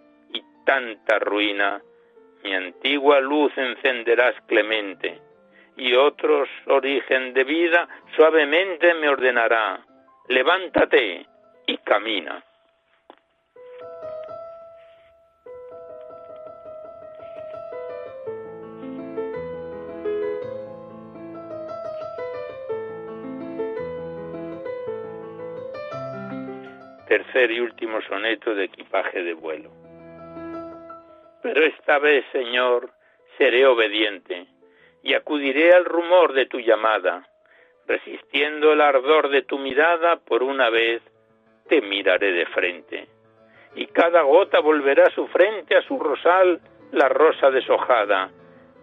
tanta 0.66 1.18
ruina, 1.20 1.80
mi 2.42 2.54
antigua 2.54 3.20
luz 3.20 3.52
encenderás 3.56 4.35
clemente 4.46 5.23
y 5.76 5.94
otros 5.94 6.49
origen 6.66 7.32
de 7.32 7.44
vida 7.44 7.88
suavemente 8.16 8.92
me 8.94 9.08
ordenará, 9.08 9.80
levántate 10.28 11.25
y 11.66 11.78
camina. 11.78 12.42
Tercer 27.06 27.52
y 27.52 27.61
último 27.61 28.02
soneto 28.02 28.52
de 28.54 28.64
equipaje 28.64 29.23
de 29.23 29.35
vuelo. 29.35 29.86
Pero 31.43 31.62
esta 31.64 31.99
vez, 31.99 32.25
Señor, 32.33 32.90
seré 33.38 33.66
obediente 33.66 34.47
y 35.02 35.14
acudiré 35.14 35.73
al 35.73 35.85
rumor 35.85 36.33
de 36.33 36.47
tu 36.47 36.59
llamada. 36.59 37.28
Resistiendo 37.87 38.73
el 38.73 38.81
ardor 38.81 39.28
de 39.28 39.43
tu 39.43 39.59
mirada, 39.59 40.16
por 40.16 40.43
una 40.43 40.71
vez 40.71 41.02
te 41.69 41.81
miraré 41.81 42.33
de 42.33 42.47
frente. 42.47 43.09
Y 43.75 43.87
cada 43.87 44.23
gota 44.23 44.61
volverá 44.61 45.09
su 45.11 45.26
frente, 45.28 45.76
a 45.76 45.83
su 45.83 45.99
rosal, 45.99 46.61
la 46.93 47.09
rosa 47.09 47.50
deshojada, 47.50 48.31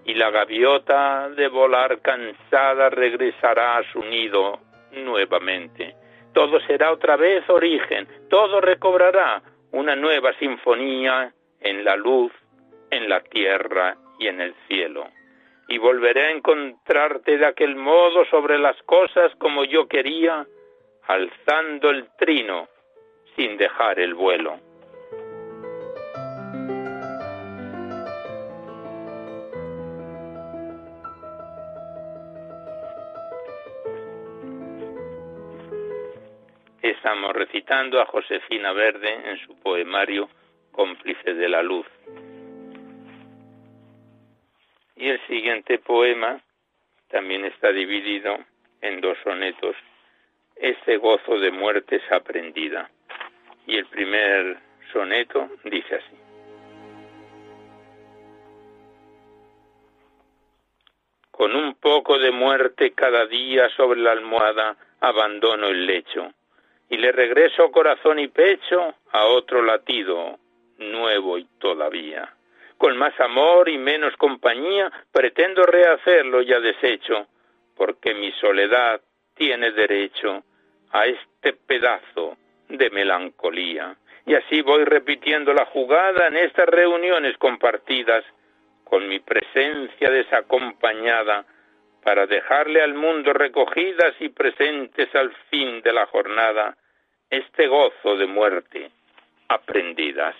y 0.05 0.13
la 0.13 0.29
gaviota 0.29 1.29
de 1.29 1.47
volar 1.47 1.99
cansada 2.01 2.89
regresará 2.89 3.77
a 3.77 3.91
su 3.91 3.99
nido 4.03 4.59
nuevamente. 4.91 5.95
Todo 6.33 6.59
será 6.61 6.91
otra 6.91 7.15
vez 7.15 7.47
origen, 7.49 8.07
todo 8.29 8.59
recobrará 8.59 9.41
una 9.71 9.95
nueva 9.95 10.33
sinfonía 10.39 11.33
en 11.59 11.83
la 11.83 11.95
luz, 11.95 12.31
en 12.95 13.09
la 13.09 13.21
tierra 13.21 13.97
y 14.19 14.27
en 14.27 14.41
el 14.41 14.53
cielo 14.67 15.07
y 15.67 15.77
volveré 15.77 16.27
a 16.27 16.31
encontrarte 16.31 17.37
de 17.37 17.45
aquel 17.45 17.75
modo 17.75 18.25
sobre 18.25 18.57
las 18.57 18.81
cosas 18.83 19.33
como 19.37 19.63
yo 19.63 19.87
quería, 19.87 20.45
alzando 21.07 21.89
el 21.89 22.07
trino 22.17 22.67
sin 23.35 23.57
dejar 23.57 23.99
el 23.99 24.13
vuelo. 24.13 24.59
Estamos 36.81 37.33
recitando 37.33 38.01
a 38.01 38.05
Josefina 38.05 38.73
Verde 38.73 39.31
en 39.31 39.37
su 39.39 39.57
poemario 39.59 40.29
Cómplice 40.71 41.33
de 41.33 41.49
la 41.49 41.63
Luz. 41.63 41.87
Y 44.95 45.09
el 45.09 45.19
siguiente 45.27 45.79
poema 45.79 46.41
también 47.09 47.45
está 47.45 47.71
dividido 47.71 48.37
en 48.81 49.01
dos 49.01 49.17
sonetos. 49.23 49.75
Este 50.55 50.97
gozo 50.97 51.39
de 51.39 51.51
muerte 51.51 51.97
es 51.97 52.11
aprendida. 52.11 52.89
Y 53.65 53.77
el 53.77 53.85
primer 53.87 54.57
soneto 54.91 55.49
dice 55.63 55.95
así. 55.95 56.17
Con 61.31 61.55
un 61.55 61.75
poco 61.75 62.19
de 62.19 62.31
muerte 62.31 62.91
cada 62.91 63.25
día 63.25 63.69
sobre 63.69 63.99
la 63.99 64.11
almohada 64.11 64.77
abandono 64.99 65.67
el 65.67 65.85
lecho 65.85 66.31
y 66.89 66.97
le 66.97 67.11
regreso 67.11 67.71
corazón 67.71 68.19
y 68.19 68.27
pecho 68.27 68.93
a 69.11 69.25
otro 69.25 69.63
latido, 69.63 70.37
nuevo 70.77 71.37
y 71.37 71.45
todavía 71.59 72.31
con 72.83 72.97
más 72.97 73.17
amor 73.21 73.69
y 73.69 73.77
menos 73.77 74.13
compañía, 74.17 74.91
pretendo 75.09 75.63
rehacerlo 75.63 76.41
ya 76.41 76.59
deshecho, 76.59 77.27
porque 77.77 78.13
mi 78.13 78.29
soledad 78.33 78.99
tiene 79.35 79.71
derecho 79.71 80.43
a 80.91 81.05
este 81.05 81.53
pedazo 81.53 82.35
de 82.67 82.89
melancolía. 82.89 83.95
Y 84.25 84.33
así 84.33 84.61
voy 84.61 84.83
repitiendo 84.83 85.53
la 85.53 85.63
jugada 85.67 86.27
en 86.27 86.35
estas 86.35 86.67
reuniones 86.67 87.37
compartidas, 87.37 88.25
con 88.83 89.07
mi 89.07 89.19
presencia 89.19 90.09
desacompañada, 90.09 91.45
para 92.03 92.25
dejarle 92.27 92.81
al 92.81 92.95
mundo 92.95 93.31
recogidas 93.31 94.13
y 94.19 94.27
presentes 94.27 95.07
al 95.15 95.33
fin 95.49 95.81
de 95.83 95.93
la 95.93 96.05
jornada 96.07 96.75
este 97.29 97.65
gozo 97.67 98.17
de 98.17 98.27
muerte 98.27 98.91
aprendidas. 99.47 100.35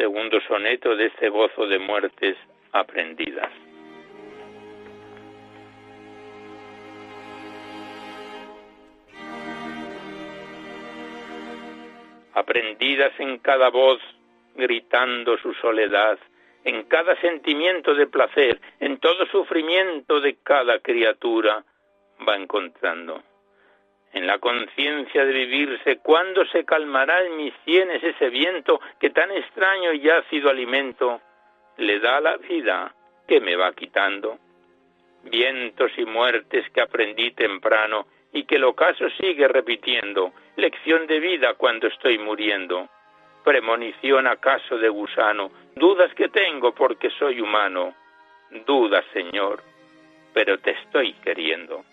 Segundo 0.00 0.40
soneto 0.48 0.96
de 0.96 1.08
este 1.08 1.28
gozo 1.28 1.66
de 1.66 1.78
muertes 1.78 2.34
aprendidas. 2.72 3.52
Aprendidas 12.32 13.12
en 13.18 13.40
cada 13.40 13.68
voz, 13.68 14.00
gritando 14.54 15.36
su 15.36 15.52
soledad, 15.52 16.18
en 16.64 16.84
cada 16.84 17.14
sentimiento 17.20 17.94
de 17.94 18.06
placer, 18.06 18.58
en 18.78 18.96
todo 19.00 19.26
sufrimiento 19.26 20.18
de 20.22 20.36
cada 20.42 20.78
criatura, 20.78 21.62
va 22.26 22.36
encontrando 22.36 23.22
en 24.12 24.26
la 24.26 24.38
conciencia 24.38 25.24
de 25.24 25.32
vivirse, 25.32 25.98
¿cuándo 25.98 26.44
se 26.46 26.64
calmará 26.64 27.22
en 27.22 27.36
mis 27.36 27.54
sienes 27.64 28.02
ese 28.02 28.28
viento 28.28 28.80
que 28.98 29.10
tan 29.10 29.30
extraño 29.30 29.92
y 29.92 30.08
ácido 30.08 30.50
alimento 30.50 31.20
le 31.76 32.00
da 32.00 32.20
la 32.20 32.36
vida 32.36 32.92
que 33.28 33.40
me 33.40 33.54
va 33.54 33.72
quitando? 33.72 34.38
Vientos 35.22 35.92
y 35.96 36.04
muertes 36.04 36.68
que 36.70 36.80
aprendí 36.80 37.30
temprano 37.32 38.06
y 38.32 38.44
que 38.44 38.56
el 38.56 38.64
ocaso 38.64 39.08
sigue 39.20 39.46
repitiendo, 39.46 40.32
lección 40.56 41.06
de 41.06 41.20
vida 41.20 41.54
cuando 41.54 41.86
estoy 41.86 42.18
muriendo. 42.18 42.88
Premonición 43.44 44.26
acaso 44.26 44.76
de 44.76 44.88
gusano, 44.88 45.50
dudas 45.74 46.12
que 46.14 46.28
tengo 46.28 46.74
porque 46.74 47.10
soy 47.10 47.40
humano. 47.40 47.94
Dudas, 48.66 49.04
Señor, 49.12 49.62
pero 50.34 50.58
te 50.58 50.72
estoy 50.72 51.12
queriendo. 51.14 51.84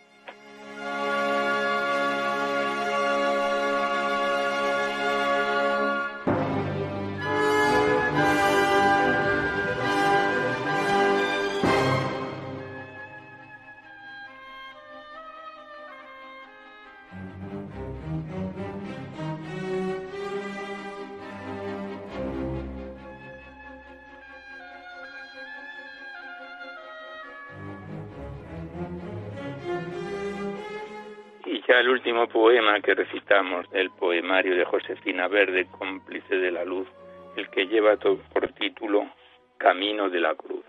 Último 31.98 32.28
poema 32.28 32.80
que 32.80 32.94
recitamos 32.94 33.68
del 33.72 33.90
poemario 33.90 34.56
de 34.56 34.66
Josefina 34.66 35.28
Verde, 35.28 35.66
cómplice 35.80 36.36
de 36.36 36.52
la 36.52 36.64
luz, 36.64 36.88
el 37.36 37.50
que 37.50 37.66
lleva 37.66 37.96
por 37.98 38.48
título 38.50 39.10
Camino 39.58 40.08
de 40.08 40.20
la 40.20 40.36
Cruz. 40.36 40.64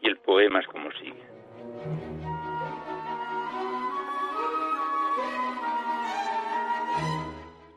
Y 0.00 0.08
el 0.08 0.16
poema 0.16 0.60
es 0.60 0.66
como 0.68 0.90
sigue. 0.92 1.22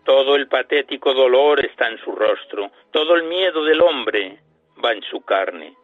Todo 0.06 0.38
el 0.38 0.48
patético 0.48 1.14
dolor 1.14 1.66
está 1.66 1.90
en 1.90 1.98
su 1.98 2.14
rostro, 2.14 2.72
todo 2.92 3.16
el 3.16 3.24
miedo 3.24 3.66
del 3.66 3.82
hombre 3.82 4.40
va 4.82 4.94
en 4.94 5.02
su 5.02 5.20
carne, 5.20 5.76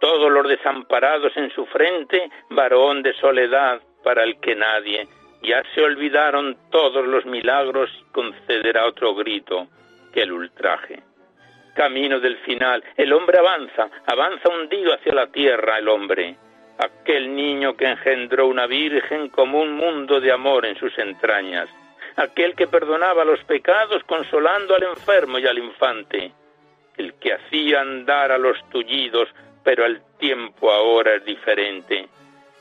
todos 0.00 0.32
los 0.32 0.48
desamparados 0.48 1.36
en 1.36 1.48
su 1.52 1.64
frente, 1.66 2.28
varón 2.50 3.04
de 3.04 3.12
soledad 3.20 3.80
para 4.02 4.24
el 4.24 4.40
que 4.40 4.56
nadie, 4.56 5.06
ya 5.42 5.62
se 5.74 5.82
olvidaron 5.82 6.56
todos 6.70 7.06
los 7.06 7.24
milagros 7.26 7.90
y 8.00 8.12
concederá 8.12 8.86
otro 8.86 9.14
grito 9.14 9.68
que 10.12 10.22
el 10.22 10.32
ultraje. 10.32 11.02
Camino 11.74 12.20
del 12.20 12.38
final, 12.38 12.82
el 12.96 13.12
hombre 13.12 13.38
avanza, 13.38 13.90
avanza 14.06 14.48
hundido 14.48 14.94
hacia 14.94 15.14
la 15.14 15.26
tierra 15.26 15.78
el 15.78 15.88
hombre, 15.88 16.36
aquel 16.78 17.34
niño 17.34 17.76
que 17.76 17.86
engendró 17.86 18.46
una 18.46 18.66
virgen 18.66 19.28
como 19.28 19.60
un 19.60 19.72
mundo 19.72 20.20
de 20.20 20.32
amor 20.32 20.64
en 20.66 20.76
sus 20.76 20.96
entrañas, 20.98 21.68
aquel 22.16 22.54
que 22.54 22.66
perdonaba 22.66 23.24
los 23.24 23.42
pecados 23.44 24.02
consolando 24.04 24.74
al 24.74 24.84
enfermo 24.84 25.38
y 25.38 25.46
al 25.46 25.58
infante, 25.58 26.32
el 26.96 27.14
que 27.14 27.34
hacía 27.34 27.82
andar 27.82 28.32
a 28.32 28.38
los 28.38 28.56
tullidos, 28.70 29.28
pero 29.62 29.84
el 29.84 30.00
tiempo 30.18 30.70
ahora 30.70 31.14
es 31.14 31.24
diferente, 31.24 32.08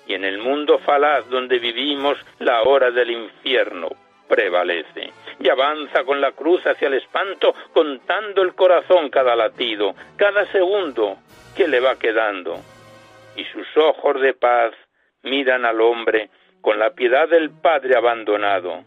y 0.08 0.14
en 0.14 0.24
el 0.24 0.38
mundo 0.38 0.80
falaz 0.80 1.28
donde 1.30 1.60
vivimos 1.60 2.18
la 2.40 2.64
hora 2.64 2.92
del 2.92 3.12
infierno 3.12 3.90
prevalece, 4.28 5.12
y 5.40 5.50
avanza 5.50 6.04
con 6.04 6.20
la 6.20 6.32
cruz 6.32 6.66
hacia 6.66 6.88
el 6.88 6.96
espanto, 6.96 7.54
contando 7.74 8.42
el 8.42 8.56
corazón 8.56 9.10
cada 9.10 9.36
latido, 9.36 9.96
cada 10.18 10.46
segundo 10.52 11.18
que 11.56 11.68
le 11.68 11.80
va 11.80 11.98
quedando, 11.98 12.60
y 13.36 13.44
sus 13.46 13.68
ojos 13.78 14.20
de 14.22 14.34
paz 14.34 14.74
miran 15.24 15.66
al 15.66 15.82
hombre 15.82 16.30
con 16.62 16.80
la 16.80 16.92
piedad 16.92 17.30
del 17.30 17.52
Padre 17.52 17.96
abandonado. 17.96 18.84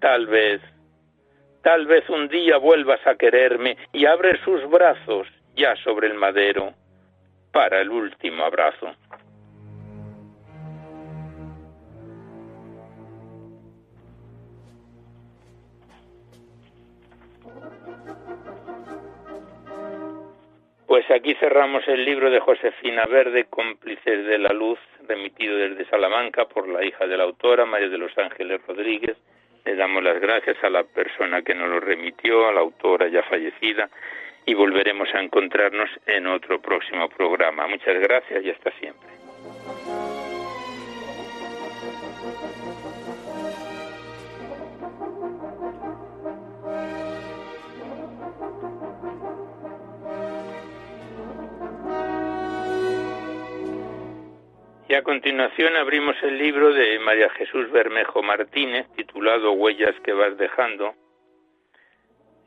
Tal 0.00 0.26
vez, 0.26 0.60
tal 1.62 1.86
vez 1.86 2.08
un 2.08 2.28
día 2.28 2.56
vuelvas 2.56 3.06
a 3.06 3.16
quererme 3.16 3.76
y 3.92 4.06
abres 4.06 4.40
sus 4.44 4.68
brazos 4.70 5.26
ya 5.54 5.76
sobre 5.76 6.08
el 6.08 6.14
madero 6.14 6.72
para 7.52 7.80
el 7.80 7.90
último 7.90 8.44
abrazo. 8.44 8.94
Pues 20.90 21.08
aquí 21.08 21.36
cerramos 21.36 21.86
el 21.86 22.04
libro 22.04 22.32
de 22.32 22.40
Josefina 22.40 23.04
Verde, 23.06 23.44
Cómplices 23.48 24.26
de 24.26 24.38
la 24.38 24.52
Luz, 24.52 24.80
remitido 25.06 25.56
desde 25.56 25.88
Salamanca 25.88 26.46
por 26.46 26.68
la 26.68 26.84
hija 26.84 27.06
de 27.06 27.16
la 27.16 27.22
autora, 27.22 27.64
María 27.64 27.88
de 27.88 27.96
los 27.96 28.10
Ángeles 28.18 28.60
Rodríguez, 28.66 29.16
le 29.64 29.76
damos 29.76 30.02
las 30.02 30.20
gracias 30.20 30.56
a 30.64 30.68
la 30.68 30.82
persona 30.82 31.42
que 31.42 31.54
nos 31.54 31.68
lo 31.68 31.78
remitió, 31.78 32.48
a 32.48 32.52
la 32.52 32.58
autora 32.58 33.06
ya 33.06 33.22
fallecida, 33.22 33.88
y 34.44 34.54
volveremos 34.54 35.08
a 35.14 35.22
encontrarnos 35.22 35.88
en 36.06 36.26
otro 36.26 36.60
próximo 36.60 37.08
programa. 37.08 37.68
Muchas 37.68 37.96
gracias 38.00 38.44
y 38.44 38.50
hasta 38.50 38.72
siempre. 38.72 39.10
Y 54.90 54.94
a 54.94 55.04
continuación 55.04 55.76
abrimos 55.76 56.16
el 56.20 56.36
libro 56.36 56.72
de 56.72 56.98
María 56.98 57.30
Jesús 57.30 57.70
Bermejo 57.70 58.24
Martínez, 58.24 58.88
titulado 58.96 59.52
Huellas 59.52 59.94
que 60.00 60.12
vas 60.12 60.36
dejando, 60.36 60.96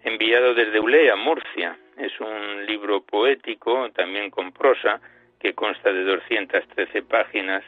enviado 0.04 0.54
desde 0.54 0.78
Ulea, 0.78 1.16
Murcia. 1.16 1.78
Es 1.96 2.20
un 2.20 2.66
libro 2.66 3.02
poético, 3.02 3.90
también 3.92 4.30
con 4.30 4.52
prosa, 4.52 5.00
que 5.40 5.54
consta 5.54 5.94
de 5.94 6.04
213 6.04 7.04
páginas 7.04 7.64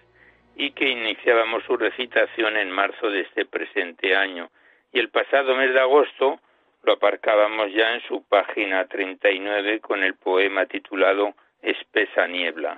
y 0.58 0.72
que 0.72 0.90
iniciábamos 0.90 1.64
su 1.64 1.78
recitación 1.78 2.58
en 2.58 2.70
marzo 2.70 3.10
de 3.10 3.22
este 3.22 3.46
presente 3.46 4.14
año. 4.14 4.50
Y 4.92 5.00
el 5.00 5.08
pasado 5.08 5.56
mes 5.56 5.74
de 5.74 5.80
agosto 5.80 6.42
lo 6.84 6.92
aparcábamos 6.92 7.72
ya 7.72 7.94
en 7.94 8.02
su 8.02 8.28
página 8.28 8.86
39 8.88 9.80
con 9.80 10.04
el 10.04 10.16
poema 10.16 10.66
titulado 10.66 11.34
Espesa 11.62 12.28
Niebla 12.28 12.78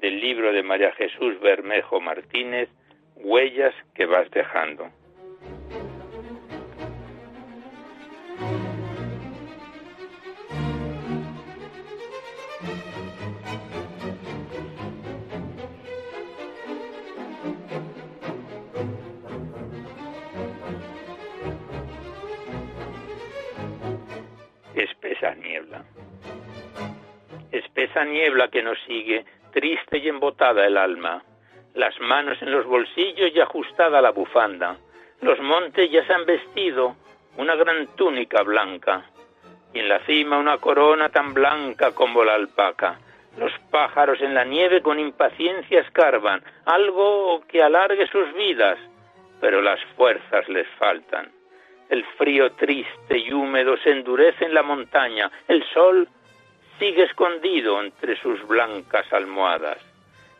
del 0.00 0.20
libro 0.20 0.52
de 0.52 0.62
María 0.62 0.92
Jesús 0.92 1.40
Bermejo 1.40 2.00
Martínez, 2.00 2.68
Huellas 3.16 3.74
que 3.94 4.06
vas 4.06 4.30
dejando. 4.30 4.90
Espesa 24.74 25.34
niebla. 25.34 25.84
Espesa 27.50 28.04
niebla 28.04 28.48
que 28.48 28.62
nos 28.62 28.78
sigue 28.86 29.24
triste 29.58 29.98
y 29.98 30.08
embotada 30.08 30.64
el 30.66 30.76
alma, 30.76 31.20
las 31.74 31.98
manos 32.00 32.40
en 32.42 32.52
los 32.52 32.64
bolsillos 32.64 33.32
y 33.34 33.40
ajustada 33.40 34.00
la 34.00 34.12
bufanda. 34.12 34.76
Los 35.20 35.40
montes 35.40 35.90
ya 35.90 36.06
se 36.06 36.12
han 36.12 36.24
vestido 36.26 36.94
una 37.36 37.56
gran 37.56 37.88
túnica 37.96 38.42
blanca, 38.42 39.02
y 39.74 39.80
en 39.80 39.88
la 39.88 39.98
cima 40.06 40.38
una 40.38 40.58
corona 40.58 41.08
tan 41.08 41.34
blanca 41.34 41.92
como 41.92 42.22
la 42.22 42.36
alpaca. 42.36 43.00
Los 43.36 43.50
pájaros 43.72 44.20
en 44.20 44.32
la 44.32 44.44
nieve 44.44 44.80
con 44.80 45.00
impaciencia 45.00 45.80
escarban, 45.80 46.40
algo 46.64 47.42
que 47.48 47.60
alargue 47.60 48.06
sus 48.06 48.32
vidas, 48.34 48.78
pero 49.40 49.60
las 49.60 49.82
fuerzas 49.96 50.48
les 50.48 50.68
faltan. 50.78 51.32
El 51.88 52.04
frío 52.16 52.52
triste 52.52 53.18
y 53.18 53.32
húmedo 53.32 53.76
se 53.78 53.90
endurece 53.90 54.44
en 54.44 54.54
la 54.54 54.62
montaña, 54.62 55.32
el 55.48 55.64
sol 55.74 56.08
sigue 56.78 57.04
escondido 57.04 57.80
entre 57.82 58.16
sus 58.16 58.46
blancas 58.46 59.10
almohadas. 59.12 59.78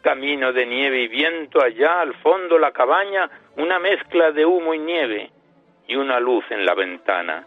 Camino 0.02 0.52
de 0.52 0.66
nieve 0.66 1.02
y 1.02 1.08
viento 1.08 1.62
allá 1.62 2.00
al 2.00 2.14
fondo 2.14 2.58
la 2.58 2.72
cabaña, 2.72 3.28
una 3.56 3.78
mezcla 3.78 4.30
de 4.30 4.46
humo 4.46 4.74
y 4.74 4.78
nieve 4.78 5.30
y 5.86 5.96
una 5.96 6.20
luz 6.20 6.44
en 6.50 6.64
la 6.64 6.74
ventana. 6.74 7.46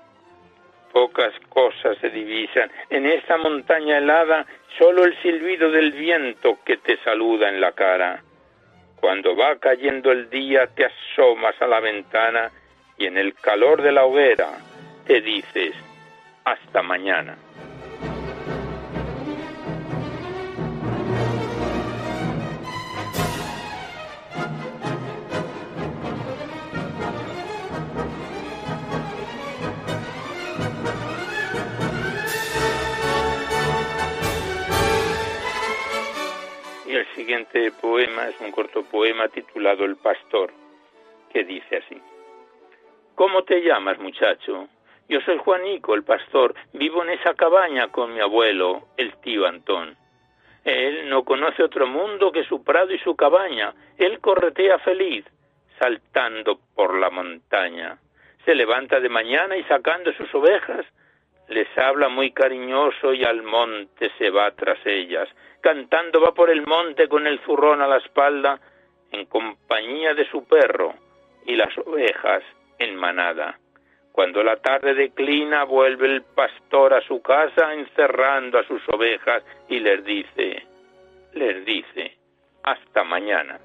Pocas 0.91 1.33
cosas 1.47 1.97
se 1.99 2.09
divisan. 2.09 2.69
En 2.89 3.05
esta 3.05 3.37
montaña 3.37 3.97
helada, 3.97 4.45
solo 4.77 5.05
el 5.05 5.17
silbido 5.21 5.71
del 5.71 5.93
viento 5.93 6.59
que 6.65 6.77
te 6.77 6.97
saluda 6.97 7.47
en 7.47 7.61
la 7.61 7.71
cara. 7.71 8.21
Cuando 8.99 9.35
va 9.35 9.57
cayendo 9.57 10.11
el 10.11 10.29
día, 10.29 10.67
te 10.67 10.85
asomas 10.85 11.59
a 11.61 11.67
la 11.67 11.79
ventana 11.79 12.51
y 12.97 13.05
en 13.05 13.17
el 13.17 13.33
calor 13.35 13.81
de 13.81 13.93
la 13.93 14.03
hoguera 14.03 14.49
te 15.07 15.21
dices, 15.21 15.73
hasta 16.43 16.83
mañana. 16.83 17.37
Siguiente 37.21 37.71
poema 37.79 38.29
es 38.29 38.41
un 38.41 38.51
corto 38.51 38.81
poema 38.81 39.27
titulado 39.27 39.85
El 39.85 39.95
Pastor, 39.95 40.51
que 41.31 41.43
dice 41.43 41.77
así. 41.77 42.01
¿Cómo 43.13 43.43
te 43.43 43.61
llamas, 43.61 43.99
muchacho? 43.99 44.67
Yo 45.07 45.21
soy 45.21 45.37
Juanico, 45.37 45.93
el 45.93 46.03
pastor. 46.03 46.55
Vivo 46.73 47.03
en 47.03 47.11
esa 47.11 47.35
cabaña 47.35 47.89
con 47.89 48.11
mi 48.11 48.21
abuelo, 48.21 48.87
el 48.97 49.13
tío 49.17 49.45
Antón. 49.45 49.95
Él 50.63 51.07
no 51.09 51.23
conoce 51.23 51.61
otro 51.61 51.85
mundo 51.85 52.31
que 52.31 52.43
su 52.45 52.63
prado 52.63 52.91
y 52.91 52.97
su 52.97 53.15
cabaña. 53.15 53.71
Él 53.99 54.19
corretea 54.19 54.79
feliz, 54.79 55.23
saltando 55.77 56.59
por 56.73 56.97
la 56.97 57.11
montaña. 57.11 57.99
Se 58.45 58.55
levanta 58.55 58.99
de 58.99 59.09
mañana 59.09 59.57
y 59.57 59.63
sacando 59.65 60.11
sus 60.13 60.33
ovejas, 60.33 60.87
les 61.49 61.67
habla 61.77 62.09
muy 62.09 62.31
cariñoso 62.31 63.13
y 63.13 63.23
al 63.23 63.43
monte 63.43 64.09
se 64.17 64.31
va 64.31 64.49
tras 64.55 64.79
ellas 64.85 65.29
cantando 65.61 66.19
va 66.21 66.33
por 66.33 66.49
el 66.49 66.65
monte 66.65 67.07
con 67.07 67.27
el 67.27 67.39
zurrón 67.39 67.81
a 67.81 67.87
la 67.87 67.97
espalda, 67.97 68.59
en 69.11 69.25
compañía 69.25 70.13
de 70.13 70.29
su 70.29 70.43
perro 70.45 70.93
y 71.45 71.55
las 71.55 71.77
ovejas 71.77 72.43
en 72.79 72.95
manada. 72.95 73.59
Cuando 74.11 74.43
la 74.43 74.57
tarde 74.57 74.93
declina, 74.93 75.63
vuelve 75.63 76.07
el 76.07 76.23
pastor 76.23 76.93
a 76.93 77.01
su 77.01 77.21
casa 77.21 77.73
encerrando 77.73 78.59
a 78.59 78.63
sus 78.63 78.81
ovejas 78.89 79.43
y 79.69 79.79
les 79.79 80.03
dice, 80.03 80.65
les 81.33 81.65
dice, 81.65 82.17
hasta 82.63 83.03
mañana. 83.03 83.59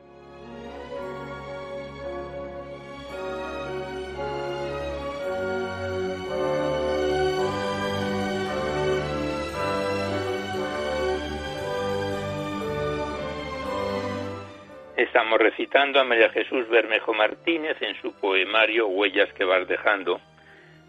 Estamos 14.96 15.38
recitando 15.38 16.00
a 16.00 16.04
María 16.04 16.30
Jesús 16.30 16.66
Bermejo 16.70 17.12
Martínez 17.12 17.76
en 17.82 18.00
su 18.00 18.18
poemario 18.18 18.88
Huellas 18.88 19.30
que 19.34 19.44
vas 19.44 19.68
dejando. 19.68 20.22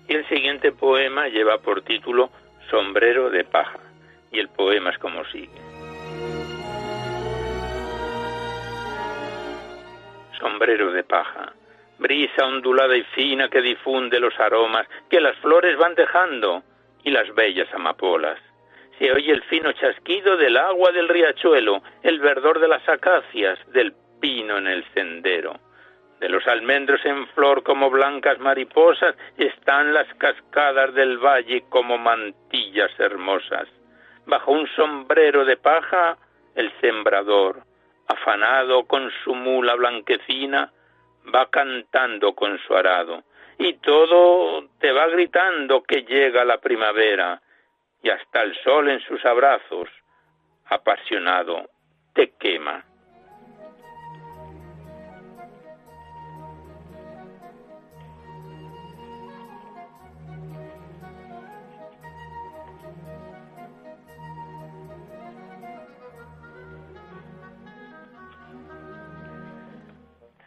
Y 0.08 0.15
el 0.15 0.26
siguiente 0.30 0.72
poema 0.72 1.28
lleva 1.28 1.58
por 1.58 1.82
título 1.82 2.30
Sombrero 2.70 3.30
de 3.30 3.43
paja. 3.43 3.80
Y 4.32 4.39
el 4.39 4.48
poema 4.48 4.91
es 4.91 4.98
como 5.00 5.26
sigue. 5.26 5.60
Sombrero 10.39 10.93
de 10.93 11.04
paja, 11.04 11.52
brisa 11.98 12.46
ondulada 12.46 12.96
y 12.96 13.04
fina 13.13 13.50
que 13.50 13.62
difunde 13.62 14.22
los 14.22 14.39
aromas 14.39 14.88
que 15.10 15.20
las 15.20 15.36
flores 15.39 15.78
van 15.78 15.96
dejando 15.96 16.63
y 17.04 17.12
las 17.12 17.36
bellas 17.36 17.67
amapolas. 17.74 18.39
Se 18.97 19.12
oye 19.12 19.31
el 19.31 19.43
fino 19.43 19.71
chasquido 19.73 20.38
del 20.38 20.57
agua 20.57 20.91
del 20.91 21.07
riachuelo, 21.07 21.81
el 22.03 22.19
verdor 22.19 22.60
de 22.60 22.67
las 22.67 22.88
acacias, 22.89 23.60
del 23.71 23.93
pino 24.19 24.57
en 24.57 24.67
el 24.67 24.83
sendero. 24.93 25.60
De 26.19 26.29
los 26.29 26.47
almendros 26.47 27.05
en 27.05 27.27
flor 27.27 27.62
como 27.62 27.91
blancas 27.91 28.39
mariposas 28.39 29.15
están 29.38 29.93
las 29.93 30.12
cascadas 30.15 30.93
del 30.95 31.19
valle 31.19 31.63
como 31.69 31.99
mantillas 31.99 32.91
hermosas. 32.99 33.67
Bajo 34.25 34.51
un 34.51 34.67
sombrero 34.75 35.45
de 35.45 35.57
paja 35.57 36.17
el 36.55 36.71
sembrador, 36.81 37.62
afanado 38.07 38.86
con 38.88 39.12
su 39.23 39.36
mula 39.36 39.75
blanquecina, 39.75 40.71
va 41.33 41.49
cantando 41.51 42.33
con 42.33 42.57
su 42.60 42.75
arado. 42.75 43.23
Y 43.60 43.73
todo 43.73 44.65
te 44.79 44.91
va 44.91 45.07
gritando 45.07 45.83
que 45.83 46.01
llega 46.01 46.43
la 46.45 46.57
primavera, 46.57 47.41
y 48.08 48.10
hasta 48.10 48.41
el 48.41 48.56
sol 48.63 48.89
en 48.89 49.02
sus 49.02 49.26
abrazos, 49.26 49.89
apasionado, 50.67 51.70
te 52.13 52.32
quema. 52.39 52.86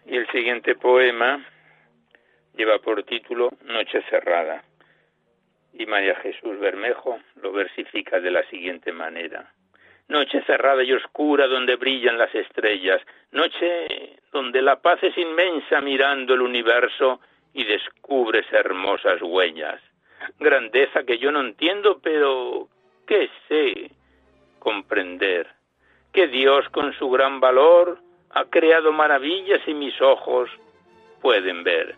Y 0.07 0.17
el 0.17 0.27
siguiente 0.29 0.77
poema 0.77 1.45
lleva 2.55 2.79
por 2.79 3.03
título 3.03 3.51
Noche 3.65 4.01
cerrada. 4.09 4.70
Y 5.73 5.87
María 5.87 6.17
Jesús 6.17 6.59
Bermejo 6.59 7.21
lo 7.43 7.53
versifica 7.53 8.21
de 8.21 8.31
la 8.31 8.43
siguiente 8.51 8.93
manera. 8.93 9.53
Noche 10.09 10.43
cerrada 10.45 10.83
y 10.83 10.93
oscura 10.93 11.47
donde 11.47 11.77
brillan 11.77 12.19
las 12.19 12.35
estrellas, 12.35 13.01
noche 13.31 14.19
donde 14.33 14.61
la 14.61 14.81
paz 14.81 15.03
es 15.03 15.17
inmensa 15.17 15.81
mirando 15.81 16.35
el 16.35 16.43
universo 16.43 17.21
y 17.55 17.65
descubres 17.65 18.45
hermosas 18.53 19.23
huellas. 19.23 19.81
Grandeza 20.39 21.05
que 21.05 21.19
yo 21.19 21.31
no 21.31 21.41
entiendo, 21.41 22.01
pero 22.03 22.69
que 23.07 23.31
sé 23.49 23.91
comprender. 24.59 25.49
Que 26.13 26.27
Dios 26.27 26.69
con 26.71 26.93
su 26.95 27.09
gran 27.11 27.41
valor 27.41 27.99
ha 28.31 28.45
creado 28.47 28.93
maravillas 28.93 29.61
y 29.67 29.75
mis 29.75 30.01
ojos 30.01 30.51
pueden 31.21 31.63
ver. 31.65 31.97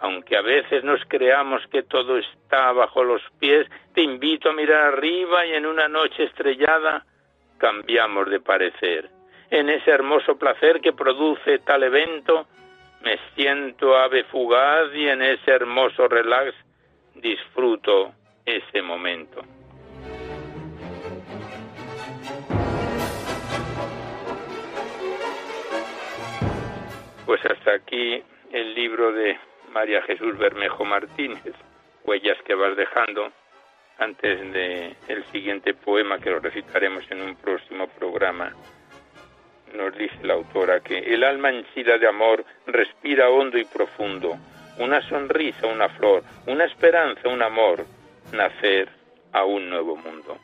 Aunque 0.00 0.36
a 0.36 0.42
veces 0.42 0.84
nos 0.84 1.00
creamos 1.08 1.66
que 1.68 1.82
todo 1.82 2.18
está 2.18 2.72
bajo 2.72 3.02
los 3.02 3.22
pies, 3.38 3.66
te 3.94 4.02
invito 4.02 4.50
a 4.50 4.52
mirar 4.52 4.94
arriba 4.94 5.46
y 5.46 5.54
en 5.54 5.66
una 5.66 5.88
noche 5.88 6.24
estrellada 6.24 7.04
cambiamos 7.58 8.28
de 8.28 8.40
parecer. 8.40 9.10
En 9.50 9.68
ese 9.70 9.90
hermoso 9.90 10.36
placer 10.36 10.80
que 10.80 10.92
produce 10.92 11.60
tal 11.60 11.82
evento, 11.82 12.46
me 13.02 13.18
siento 13.34 13.96
ave 13.96 14.24
fugaz 14.24 14.94
y 14.94 15.08
en 15.08 15.22
ese 15.22 15.50
hermoso 15.50 16.08
relax 16.08 16.54
disfruto 17.14 18.12
ese 18.44 18.82
momento. 18.82 19.42
Pues 27.24 27.44
hasta 27.44 27.72
aquí 27.72 28.22
el 28.52 28.74
libro 28.74 29.12
de 29.12 29.36
María 29.76 30.00
Jesús 30.00 30.38
Bermejo 30.38 30.86
Martínez, 30.86 31.54
Huellas 32.02 32.38
que 32.46 32.54
vas 32.54 32.74
dejando, 32.78 33.30
antes 33.98 34.40
de 34.54 34.96
el 35.06 35.22
siguiente 35.26 35.74
poema 35.74 36.18
que 36.18 36.30
lo 36.30 36.38
recitaremos 36.40 37.04
en 37.10 37.20
un 37.20 37.36
próximo 37.36 37.86
programa. 37.86 38.54
Nos 39.74 39.94
dice 39.98 40.16
la 40.22 40.32
autora 40.32 40.80
que 40.80 40.96
el 40.96 41.22
alma 41.22 41.50
henchida 41.50 41.98
de 41.98 42.08
amor 42.08 42.42
respira 42.66 43.28
hondo 43.28 43.58
y 43.58 43.66
profundo, 43.66 44.38
una 44.78 45.06
sonrisa, 45.10 45.66
una 45.66 45.90
flor, 45.90 46.22
una 46.46 46.64
esperanza, 46.64 47.28
un 47.28 47.42
amor, 47.42 47.84
nacer 48.32 48.88
a 49.32 49.44
un 49.44 49.68
nuevo 49.68 49.94
mundo. 49.94 50.38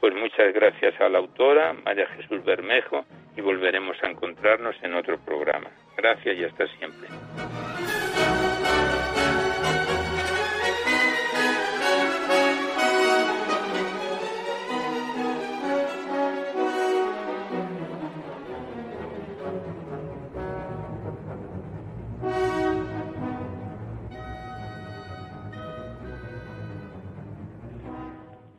Pues 0.00 0.12
muchas 0.12 0.52
gracias 0.52 1.00
a 1.00 1.08
la 1.08 1.18
autora, 1.18 1.72
María 1.72 2.08
Jesús 2.08 2.44
Bermejo, 2.44 3.06
y 3.36 3.42
volveremos 3.42 3.96
a 4.02 4.08
encontrarnos 4.08 4.74
en 4.82 4.94
otro 4.94 5.18
programa. 5.20 5.70
Gracias 5.96 6.36
y 6.36 6.42
hasta 6.42 6.66
siempre. 6.78 7.06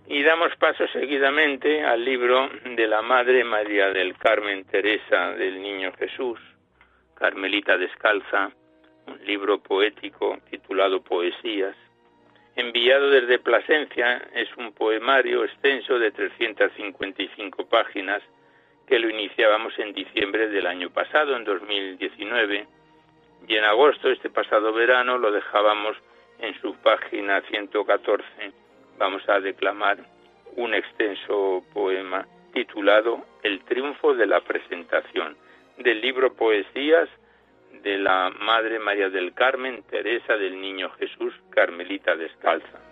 Y 0.09 0.23
damos 0.23 0.55
paso 0.55 0.87
seguidamente 0.87 1.83
al 1.83 2.05
libro 2.05 2.49
de 2.63 2.87
la 2.87 3.01
Madre 3.01 3.43
María 3.43 3.89
del 3.89 4.17
Carmen 4.17 4.63
Teresa 4.63 5.33
del 5.33 5.61
Niño 5.61 5.91
Jesús, 5.99 6.39
Carmelita 7.13 7.77
Descalza, 7.77 8.49
un 9.05 9.25
libro 9.25 9.59
poético 9.59 10.37
titulado 10.49 11.01
Poesías. 11.01 11.75
Enviado 12.55 13.09
desde 13.09 13.39
Plasencia, 13.39 14.29
es 14.33 14.47
un 14.55 14.71
poemario 14.71 15.43
extenso 15.43 15.99
de 15.99 16.11
355 16.11 17.67
páginas 17.67 18.23
que 18.87 18.99
lo 18.99 19.09
iniciábamos 19.09 19.77
en 19.77 19.91
diciembre 19.91 20.47
del 20.47 20.67
año 20.67 20.89
pasado, 20.89 21.35
en 21.35 21.43
2019, 21.43 22.65
y 23.45 23.55
en 23.57 23.63
agosto, 23.65 24.09
este 24.09 24.29
pasado 24.29 24.71
verano, 24.71 25.17
lo 25.17 25.33
dejábamos 25.33 25.97
en 26.39 26.57
su 26.61 26.75
página 26.75 27.41
114 27.41 28.66
vamos 28.97 29.27
a 29.29 29.39
declamar 29.39 29.97
un 30.55 30.73
extenso 30.73 31.63
poema 31.73 32.25
titulado 32.53 33.25
El 33.43 33.63
triunfo 33.65 34.15
de 34.15 34.25
la 34.25 34.41
presentación, 34.41 35.37
del 35.77 36.01
libro 36.01 36.33
Poesías 36.33 37.07
de 37.83 37.97
la 37.97 38.31
Madre 38.39 38.79
María 38.79 39.09
del 39.09 39.33
Carmen 39.33 39.83
Teresa 39.83 40.35
del 40.37 40.59
Niño 40.59 40.89
Jesús 40.91 41.33
Carmelita 41.51 42.15
Descalza. 42.15 42.86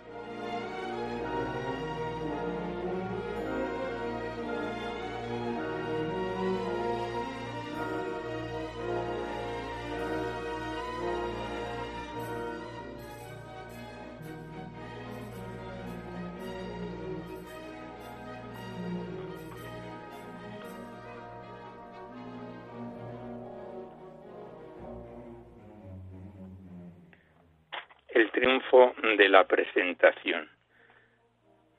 De 29.16 29.28
la 29.28 29.44
presentación. 29.44 30.48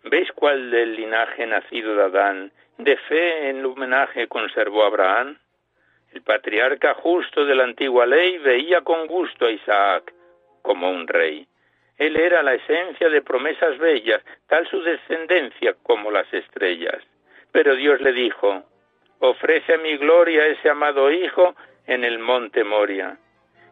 ¿Veis 0.04 0.32
cuál 0.34 0.71
del 0.71 0.95
linaje 0.95 1.45
nacido 1.45 1.95
de 1.95 2.04
Adán, 2.04 2.52
de 2.78 2.95
fe 2.97 3.50
en 3.50 3.65
homenaje 3.65 4.28
conservó 4.28 4.84
Abraham? 4.84 5.38
El 6.13 6.21
patriarca 6.21 6.93
justo 6.95 7.45
de 7.45 7.56
la 7.56 7.63
antigua 7.63 8.06
ley 8.06 8.38
veía 8.38 8.82
con 8.82 9.08
gusto 9.08 9.45
a 9.45 9.52
Isaac 9.52 10.13
como 10.62 10.89
un 10.89 11.08
rey. 11.08 11.47
Él 11.97 12.15
era 12.15 12.43
la 12.43 12.54
esencia 12.54 13.10
de 13.10 13.21
promesas 13.21 13.78
bellas, 13.80 14.23
tal 14.47 14.67
su 14.67 14.82
descendencia 14.82 15.76
como 15.84 16.12
las 16.12 16.32
estrellas. 16.34 17.02
Pero 17.52 17.76
Dios 17.76 18.00
le 18.02 18.13
dijo, 18.13 18.63
ofrece 19.19 19.73
a 19.73 19.78
mi 19.78 19.97
gloria 19.97 20.45
ese 20.45 20.69
amado 20.69 21.12
Hijo 21.12 21.56
en 21.88 22.04
el 22.04 22.19
monte 22.19 22.63
Moria. 22.63 23.17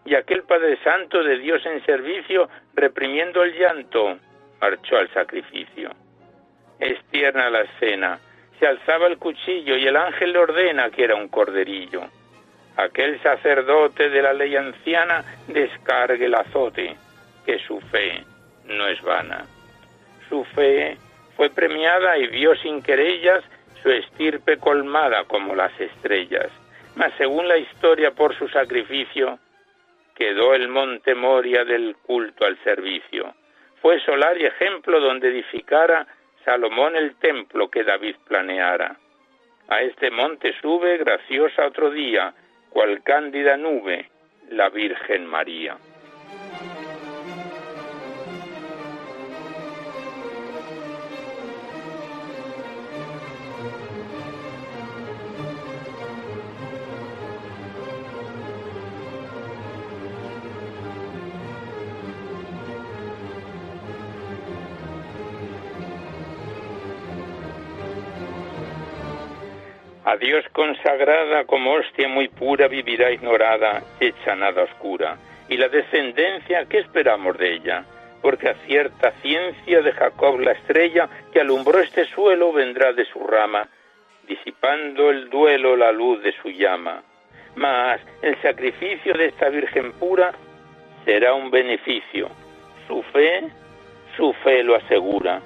Y 0.05 0.13
aquel 0.15 0.43
Padre 0.43 0.77
Santo 0.83 1.23
de 1.23 1.39
Dios 1.39 1.65
en 1.65 1.83
servicio, 1.85 2.47
reprimiendo 2.75 3.43
el 3.43 3.57
llanto, 3.57 4.19
marchó 4.61 4.97
al 4.97 5.11
sacrificio. 5.13 5.89
Es 6.79 7.03
tierna 7.05 7.49
la 7.49 7.61
escena, 7.61 8.19
se 8.59 8.67
alzaba 8.67 9.07
el 9.07 9.17
cuchillo 9.17 9.75
y 9.75 9.87
el 9.87 9.95
ángel 9.95 10.31
le 10.33 10.39
ordena 10.39 10.89
que 10.91 11.03
era 11.03 11.15
un 11.15 11.27
corderillo. 11.27 12.03
Aquel 12.77 13.21
sacerdote 13.21 14.09
de 14.09 14.21
la 14.21 14.33
ley 14.33 14.55
anciana 14.55 15.23
descargue 15.47 16.25
el 16.25 16.35
azote, 16.35 16.95
que 17.45 17.57
su 17.59 17.79
fe 17.81 18.23
no 18.65 18.87
es 18.87 19.01
vana. 19.01 19.45
Su 20.29 20.43
fe 20.43 20.97
fue 21.35 21.49
premiada 21.49 22.17
y 22.17 22.27
vio 22.27 22.55
sin 22.57 22.81
querellas 22.81 23.43
su 23.81 23.89
estirpe 23.89 24.57
colmada 24.57 25.23
como 25.25 25.55
las 25.55 25.79
estrellas. 25.79 26.51
Mas 26.95 27.13
según 27.17 27.47
la 27.47 27.57
historia 27.57 28.11
por 28.11 28.37
su 28.37 28.47
sacrificio, 28.49 29.39
quedó 30.15 30.53
el 30.55 30.69
monte 30.69 31.13
Moria 31.13 31.65
del 31.65 31.95
culto 31.97 32.45
al 32.45 32.57
servicio. 32.63 33.35
Fue 33.81 33.99
solar 33.99 34.37
y 34.37 34.45
ejemplo 34.45 34.99
donde 34.99 35.27
edificara 35.27 36.07
Salomón 36.43 36.95
el 36.95 37.15
templo 37.15 37.69
que 37.69 37.83
David 37.83 38.15
planeara. 38.27 38.95
A 39.67 39.81
este 39.81 40.11
monte 40.11 40.53
sube 40.61 40.97
graciosa 40.97 41.67
otro 41.67 41.89
día, 41.89 42.33
cual 42.69 43.01
cándida 43.03 43.57
nube, 43.57 44.09
la 44.49 44.69
Virgen 44.69 45.25
María. 45.25 45.77
A 70.05 70.17
Dios 70.17 70.45
consagrada 70.51 71.45
como 71.45 71.73
hostia 71.73 72.07
muy 72.07 72.27
pura 72.27 72.67
vivirá 72.67 73.11
ignorada, 73.11 73.81
hecha 73.99 74.35
nada 74.35 74.61
oscura. 74.61 75.17
Y 75.49 75.57
la 75.57 75.67
descendencia, 75.67 76.65
¿qué 76.65 76.77
esperamos 76.77 77.35
de 77.39 77.55
ella? 77.55 77.83
Porque 78.21 78.49
a 78.49 78.53
cierta 78.67 79.13
ciencia 79.23 79.81
de 79.81 79.91
Jacob 79.93 80.39
la 80.41 80.51
estrella 80.51 81.09
que 81.33 81.41
alumbró 81.41 81.79
este 81.79 82.05
suelo 82.05 82.53
vendrá 82.53 82.93
de 82.93 83.05
su 83.05 83.25
rama, 83.25 83.67
disipando 84.27 85.09
el 85.09 85.27
duelo 85.31 85.75
la 85.75 85.91
luz 85.91 86.21
de 86.21 86.33
su 86.33 86.49
llama. 86.49 87.01
Mas 87.55 87.99
el 88.21 88.39
sacrificio 88.43 89.11
de 89.15 89.25
esta 89.25 89.49
Virgen 89.49 89.91
pura 89.93 90.35
será 91.03 91.33
un 91.33 91.49
beneficio. 91.49 92.29
Su 92.87 93.01
fe, 93.11 93.49
su 94.15 94.33
fe 94.43 94.61
lo 94.61 94.75
asegura. 94.75 95.41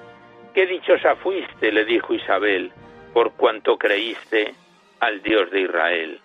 Qué 0.54 0.65
dichosa 0.65 1.15
fuiste, 1.15 1.72
le 1.72 1.86
dijo 1.86 2.13
Isabel, 2.13 2.74
por 3.13 3.34
cuanto 3.34 3.78
creíste 3.78 4.54
al 5.00 5.22
Dios 5.22 5.50
de 5.52 5.62
Israel. 5.62 6.19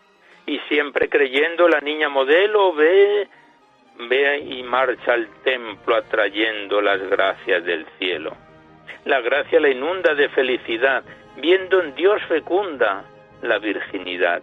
Y 0.47 0.59
siempre 0.69 1.09
creyendo 1.09 1.69
la 1.69 1.81
niña 1.81 2.09
modelo 2.09 2.75
ve, 2.75 3.29
ve 4.09 4.39
y 4.39 4.63
marcha 4.63 5.13
al 5.13 5.29
templo 5.43 5.97
atrayendo 5.97 6.81
las 6.81 7.01
gracias 7.09 7.65
del 7.65 7.87
cielo. 7.99 8.37
La 9.05 9.21
gracia 9.21 9.61
la 9.61 9.69
inunda 9.69 10.15
de 10.15 10.29
felicidad, 10.31 11.05
viendo 11.37 11.81
en 11.81 11.95
Dios 11.95 12.23
fecunda 12.29 13.05
la 13.43 13.59
virginidad. 13.59 14.43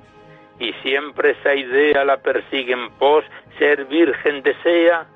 Y 0.59 0.73
siempre 0.83 1.31
esa 1.31 1.55
idea 1.55 2.05
la 2.05 2.17
persigue 2.17 2.73
en 2.73 2.91
pos, 2.91 3.25
ser 3.57 3.85
virgen 3.85 4.43
desea, 4.43 5.07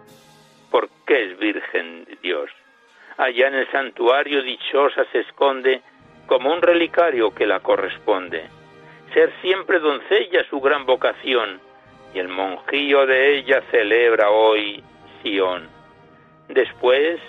porque 0.72 1.24
es 1.24 1.38
virgen 1.38 2.06
de 2.06 2.18
Dios. 2.22 2.50
Allá 3.18 3.48
en 3.48 3.56
el 3.56 3.72
santuario 3.72 4.42
dichosa 4.42 5.06
se 5.12 5.20
esconde 5.20 5.82
como 6.28 6.52
un 6.52 6.62
relicario 6.62 7.34
que 7.34 7.46
la 7.46 7.60
corresponde. 7.60 8.44
Ser 9.14 9.32
siempre 9.42 9.80
doncella 9.80 10.44
su 10.50 10.60
gran 10.60 10.86
vocación, 10.86 11.60
y 12.14 12.20
el 12.20 12.28
monjío 12.28 13.06
de 13.06 13.38
ella 13.38 13.62
celebra 13.72 14.30
hoy 14.30 14.84
Sión. 15.22 15.68
Después, 16.48 17.20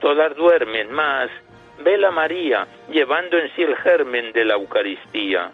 todas 0.00 0.34
duermen 0.36 0.90
más, 0.92 1.30
vela 1.80 2.10
María, 2.10 2.66
llevando 2.90 3.38
en 3.38 3.54
sí 3.54 3.62
el 3.62 3.76
germen 3.76 4.32
de 4.32 4.44
la 4.44 4.54
Eucaristía. 4.54 5.52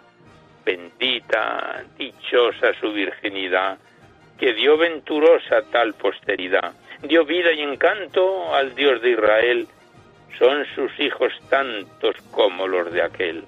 Bendita, 0.65 1.83
dichosa 1.97 2.73
su 2.79 2.93
virginidad, 2.93 3.77
que 4.39 4.53
dio 4.53 4.77
venturosa 4.77 5.61
tal 5.71 5.93
posteridad, 5.93 6.73
dio 7.01 7.25
vida 7.25 7.51
y 7.51 7.61
encanto 7.61 8.53
al 8.53 8.73
Dios 8.75 9.01
de 9.01 9.11
Israel, 9.11 9.67
son 10.37 10.65
sus 10.75 10.91
hijos 10.99 11.33
tantos 11.49 12.15
como 12.31 12.67
los 12.67 12.91
de 12.91 13.01
aquel. 13.01 13.43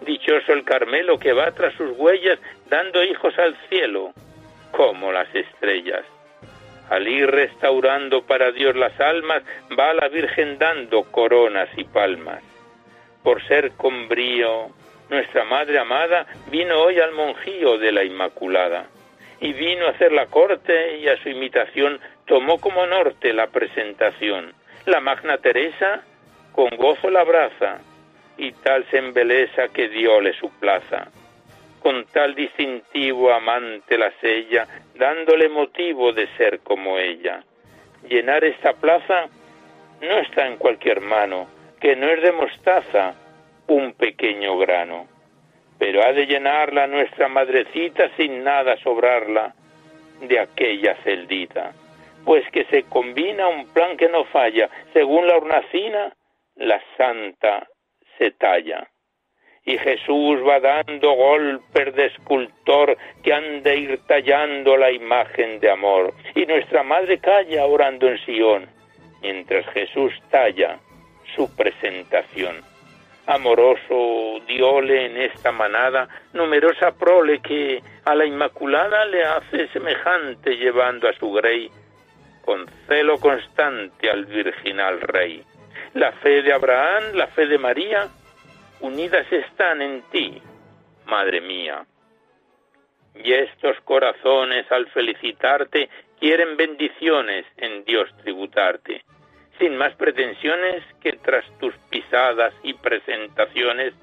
Dichoso 0.00 0.52
el 0.52 0.64
Carmelo 0.64 1.18
que 1.18 1.32
va 1.32 1.50
tras 1.52 1.74
sus 1.74 1.96
huellas 1.98 2.38
dando 2.68 3.02
hijos 3.02 3.36
al 3.38 3.56
cielo, 3.68 4.12
como 4.70 5.12
las 5.12 5.32
estrellas. 5.34 6.04
Al 6.90 7.06
ir 7.06 7.30
restaurando 7.30 8.22
para 8.22 8.52
Dios 8.52 8.74
las 8.76 8.98
almas, 9.00 9.42
va 9.78 9.92
la 9.92 10.08
Virgen 10.08 10.58
dando 10.58 11.02
coronas 11.04 11.68
y 11.76 11.84
palmas. 11.84 12.42
Por 13.22 13.46
ser 13.46 13.72
con 13.72 14.08
brío, 14.08 14.70
nuestra 15.10 15.44
Madre 15.44 15.78
amada 15.78 16.26
vino 16.50 16.80
hoy 16.80 17.00
al 17.00 17.12
monjío 17.12 17.78
de 17.78 17.92
la 17.92 18.04
Inmaculada, 18.04 18.86
y 19.40 19.52
vino 19.52 19.86
a 19.86 19.90
hacer 19.90 20.12
la 20.12 20.26
corte 20.26 20.98
y 20.98 21.08
a 21.08 21.20
su 21.22 21.28
imitación 21.28 22.00
tomó 22.26 22.58
como 22.58 22.86
norte 22.86 23.32
la 23.32 23.48
presentación. 23.48 24.54
La 24.86 25.00
Magna 25.00 25.38
Teresa 25.38 26.02
con 26.52 26.68
gozo 26.76 27.10
la 27.10 27.20
abraza 27.20 27.80
y 28.36 28.52
tal 28.52 28.84
se 28.90 28.98
embeleza 28.98 29.68
que 29.68 29.88
Dios 29.88 30.24
su 30.38 30.50
plaza. 30.58 31.08
Con 31.80 32.04
tal 32.06 32.34
distintivo 32.34 33.32
amante 33.32 33.96
la 33.96 34.10
sella, 34.20 34.66
dándole 34.94 35.48
motivo 35.48 36.12
de 36.12 36.26
ser 36.36 36.60
como 36.60 36.98
ella. 36.98 37.44
Llenar 38.08 38.44
esta 38.44 38.72
plaza 38.74 39.28
no 40.00 40.18
está 40.18 40.46
en 40.46 40.56
cualquier 40.56 41.00
mano, 41.00 41.48
que 41.80 41.96
no 41.96 42.08
es 42.08 42.22
de 42.22 42.32
mostaza 42.32 43.14
un 43.68 43.92
pequeño 43.92 44.58
grano, 44.58 45.06
pero 45.78 46.04
ha 46.04 46.12
de 46.12 46.26
llenarla 46.26 46.86
nuestra 46.86 47.28
madrecita 47.28 48.10
sin 48.16 48.42
nada 48.42 48.76
sobrarla 48.78 49.54
de 50.20 50.40
aquella 50.40 50.96
celdita, 51.04 51.72
pues 52.24 52.48
que 52.50 52.64
se 52.64 52.84
combina 52.84 53.46
un 53.48 53.66
plan 53.68 53.96
que 53.96 54.08
no 54.08 54.24
falla, 54.24 54.68
según 54.92 55.26
la 55.26 55.36
hornacina, 55.36 56.12
la 56.58 56.80
santa 56.96 57.66
se 58.18 58.32
talla. 58.32 58.88
Y 59.64 59.78
Jesús 59.78 60.40
va 60.46 60.60
dando 60.60 61.12
golpes 61.12 61.94
de 61.94 62.06
escultor 62.06 62.96
que 63.22 63.32
han 63.32 63.62
de 63.62 63.76
ir 63.76 64.00
tallando 64.06 64.76
la 64.76 64.90
imagen 64.90 65.60
de 65.60 65.70
amor. 65.70 66.14
Y 66.34 66.46
nuestra 66.46 66.82
madre 66.82 67.18
calla 67.18 67.66
orando 67.66 68.08
en 68.08 68.18
Sión, 68.24 68.66
mientras 69.20 69.66
Jesús 69.72 70.12
talla 70.30 70.78
su 71.36 71.54
presentación. 71.54 72.62
Amoroso 73.26 74.40
diole 74.46 75.04
en 75.04 75.18
esta 75.18 75.52
manada 75.52 76.08
numerosa 76.32 76.92
prole 76.92 77.40
que 77.40 77.82
a 78.06 78.14
la 78.14 78.24
Inmaculada 78.24 79.04
le 79.04 79.22
hace 79.22 79.68
semejante 79.68 80.56
llevando 80.56 81.08
a 81.08 81.12
su 81.12 81.30
grey 81.32 81.70
con 82.42 82.66
celo 82.86 83.18
constante 83.18 84.08
al 84.08 84.24
virginal 84.24 85.02
rey 85.02 85.44
la 85.94 86.12
fe 86.12 86.42
de 86.42 86.52
Abraham, 86.52 87.14
la 87.14 87.26
fe 87.28 87.46
de 87.46 87.58
María, 87.58 88.08
unidas 88.80 89.30
están 89.30 89.82
en 89.82 90.02
ti, 90.10 90.40
Madre 91.06 91.40
mía. 91.40 91.86
Y 93.14 93.32
estos 93.32 93.80
corazones 93.80 94.70
al 94.70 94.86
felicitarte 94.88 95.88
quieren 96.20 96.56
bendiciones 96.56 97.46
en 97.56 97.84
Dios 97.84 98.10
tributarte, 98.22 99.02
sin 99.58 99.76
más 99.76 99.94
pretensiones 99.94 100.84
que 101.00 101.12
tras 101.12 101.44
tus 101.58 101.74
pisadas 101.90 102.52
y 102.62 102.74
presentaciones 102.74 103.94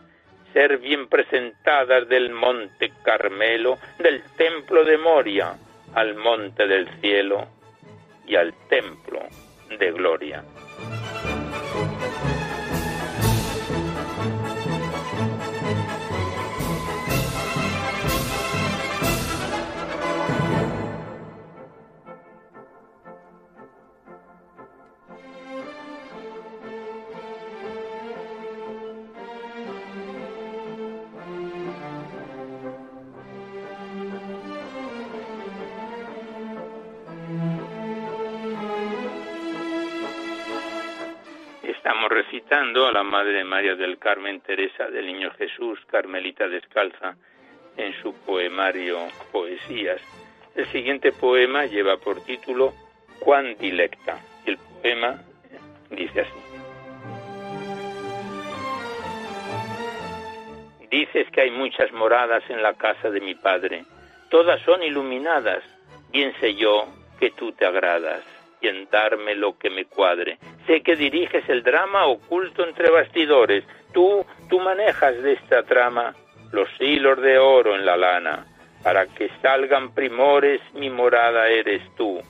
ser 0.52 0.78
bien 0.78 1.08
presentadas 1.08 2.08
del 2.08 2.32
monte 2.32 2.92
Carmelo, 3.04 3.78
del 4.00 4.24
templo 4.38 4.84
de 4.86 4.98
Moria, 4.98 5.54
al 5.94 6.16
monte 6.16 6.66
del 6.66 6.88
cielo 7.02 7.48
y 8.26 8.36
al 8.36 8.54
templo 8.70 9.20
de 9.78 9.92
gloria. 9.92 10.44
Estamos 41.86 42.10
recitando 42.10 42.88
a 42.88 42.92
la 42.92 43.04
Madre 43.04 43.44
María 43.44 43.76
del 43.76 44.00
Carmen 44.00 44.42
Teresa 44.42 44.88
del 44.88 45.06
Niño 45.06 45.30
Jesús, 45.38 45.78
Carmelita 45.86 46.48
Descalza, 46.48 47.16
en 47.78 47.94
su 48.02 48.12
poemario 48.26 48.98
Poesías. 49.32 50.02
El 50.56 50.66
siguiente 50.72 51.12
poema 51.12 51.68
lleva 51.68 51.98
por 51.98 52.24
título 52.24 52.74
Cuán 53.20 53.56
dilecta. 53.60 54.18
El 54.48 54.58
poema 54.58 55.22
dice 55.92 56.22
así. 56.22 56.40
Dices 60.90 61.30
que 61.30 61.42
hay 61.42 61.52
muchas 61.52 61.92
moradas 61.92 62.42
en 62.50 62.64
la 62.64 62.74
casa 62.74 63.12
de 63.12 63.22
mi 63.22 63.36
padre. 63.36 63.86
Todas 64.32 64.60
son 64.64 64.82
iluminadas. 64.82 65.64
Bien 66.12 66.34
sé 66.40 66.56
yo 66.56 66.88
que 67.20 67.30
tú 67.30 67.52
te 67.52 67.68
agradas 67.68 68.24
y 68.60 68.70
en 68.70 68.90
darme 68.90 69.36
lo 69.36 69.60
que 69.60 69.70
me 69.70 69.86
cuadre. 69.86 70.40
Sé 70.68 70.82
que 70.82 70.96
diriges 70.96 71.48
el 71.48 71.62
drama 71.64 72.08
oculto 72.08 72.64
entre 72.64 72.90
bastidores. 72.90 73.64
Tú, 73.94 74.26
tú 74.50 74.60
manejas 74.60 75.22
de 75.22 75.34
esta 75.34 75.64
trama 75.64 76.16
los 76.52 76.70
hilos 76.80 77.22
de 77.22 77.38
oro 77.38 77.76
en 77.76 77.86
la 77.86 77.96
lana. 77.96 78.46
Para 78.84 79.06
que 79.08 79.30
salgan 79.42 79.94
primores, 79.94 80.62
mi 80.74 80.90
morada 80.90 81.50
eres 81.50 81.82
tú, 81.96 82.22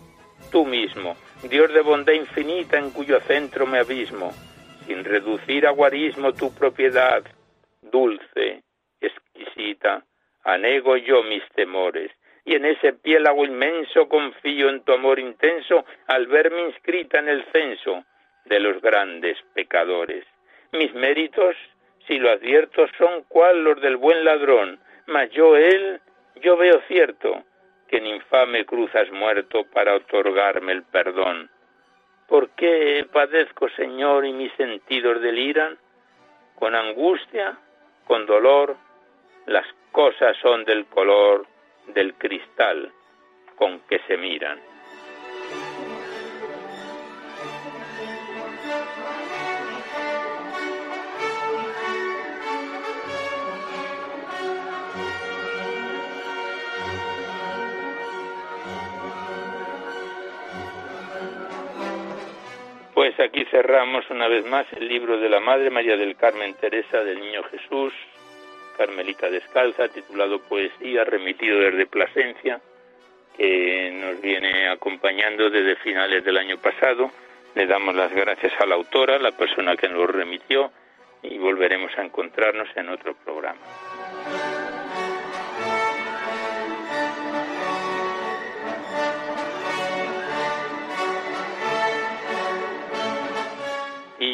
tú 0.52 0.66
mismo, 0.66 1.16
Dios 1.50 1.74
de 1.74 1.82
bondad 1.82 2.14
infinita 2.14 2.78
en 2.78 2.92
cuyo 2.92 3.20
centro 3.22 3.66
me 3.66 3.80
abismo, 3.80 4.32
sin 4.86 5.04
reducir 5.04 5.68
a 5.68 5.72
guarismo 5.72 6.34
tu 6.34 6.54
propiedad, 6.56 7.24
dulce, 7.82 8.64
exquisita, 9.02 10.06
anego 10.46 10.96
yo 10.96 11.24
mis 11.24 11.44
temores, 11.56 12.12
y 12.46 12.56
en 12.56 12.66
ese 12.66 12.94
piélago 12.94 13.44
inmenso 13.44 14.08
confío 14.08 14.70
en 14.70 14.82
tu 14.84 14.94
amor 14.94 15.20
intenso 15.20 15.84
al 16.08 16.28
verme 16.28 16.68
inscrita 16.68 17.20
en 17.20 17.28
el 17.28 17.44
censo 17.52 18.06
de 18.46 18.60
los 18.60 18.82
grandes 18.82 19.38
pecadores. 19.54 20.26
Mis 20.72 20.94
méritos, 20.94 21.56
si 22.08 22.18
lo 22.20 22.32
advierto, 22.32 22.86
son 22.98 23.24
cual 23.24 23.64
los 23.64 23.82
del 23.82 23.98
buen 23.98 24.24
ladrón, 24.24 24.80
mas 25.08 25.30
yo 25.32 25.56
él, 25.56 26.00
yo 26.42 26.58
veo 26.58 26.82
cierto 26.88 27.44
que 27.88 27.98
en 27.98 28.08
infame 28.08 28.66
cruz 28.66 28.94
has 28.96 29.12
muerto 29.12 29.64
para 29.66 29.96
otorgarme 29.96 30.72
el 30.72 30.84
perdón. 30.84 31.50
¿Por 32.28 32.50
qué 32.52 33.06
padezco, 33.12 33.70
Señor, 33.70 34.26
y 34.26 34.34
mis 34.34 34.52
sentidos 34.54 35.22
deliran? 35.22 35.78
Con 36.56 36.74
angustia, 36.74 37.58
con 38.08 38.26
dolor, 38.26 38.76
las 39.46 39.66
cosas 39.92 40.36
son 40.38 40.66
del 40.66 40.86
color 40.88 41.46
del 41.88 42.16
cristal 42.16 42.92
con 43.56 43.80
que 43.82 44.00
se 44.08 44.18
miran. 44.18 44.60
Pues 63.16 63.30
aquí 63.30 63.46
cerramos 63.46 64.10
una 64.10 64.28
vez 64.28 64.46
más 64.46 64.66
el 64.74 64.90
libro 64.90 65.18
de 65.18 65.30
la 65.30 65.40
Madre 65.40 65.70
María 65.70 65.96
del 65.96 66.18
Carmen 66.18 66.54
Teresa 66.56 67.02
del 67.02 67.22
Niño 67.22 67.44
Jesús, 67.44 67.94
Carmelita 68.78 69.30
Descalza, 69.30 69.88
titulado 69.88 70.40
Poesía, 70.40 71.06
remitido 71.06 71.60
desde 71.60 71.86
Plasencia, 71.86 72.60
que 73.38 73.90
nos 73.94 74.20
viene 74.20 74.68
acompañando 74.68 75.50
desde 75.50 75.78
finales 75.78 76.26
del 76.26 76.38
año 76.38 76.58
pasado. 76.58 77.10
Le 77.54 77.66
damos 77.66 77.96
las 77.96 78.12
gracias 78.12 78.52
a 78.60 78.66
la 78.66 78.76
autora, 78.76 79.18
la 79.18 79.32
persona 79.32 79.78
que 79.78 79.88
nos 79.88 80.10
remitió, 80.10 80.72
y 81.24 81.38
volveremos 81.38 81.98
a 81.98 82.04
encontrarnos 82.04 82.68
en 82.76 82.90
otro 82.90 83.16
programa. 83.24 83.62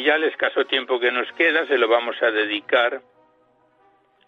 Y 0.02 0.06
ya 0.06 0.16
el 0.16 0.24
escaso 0.24 0.64
tiempo 0.64 0.98
que 0.98 1.12
nos 1.12 1.30
queda 1.34 1.64
se 1.68 1.78
lo 1.78 1.86
vamos 1.86 2.20
a 2.22 2.32
dedicar 2.32 3.00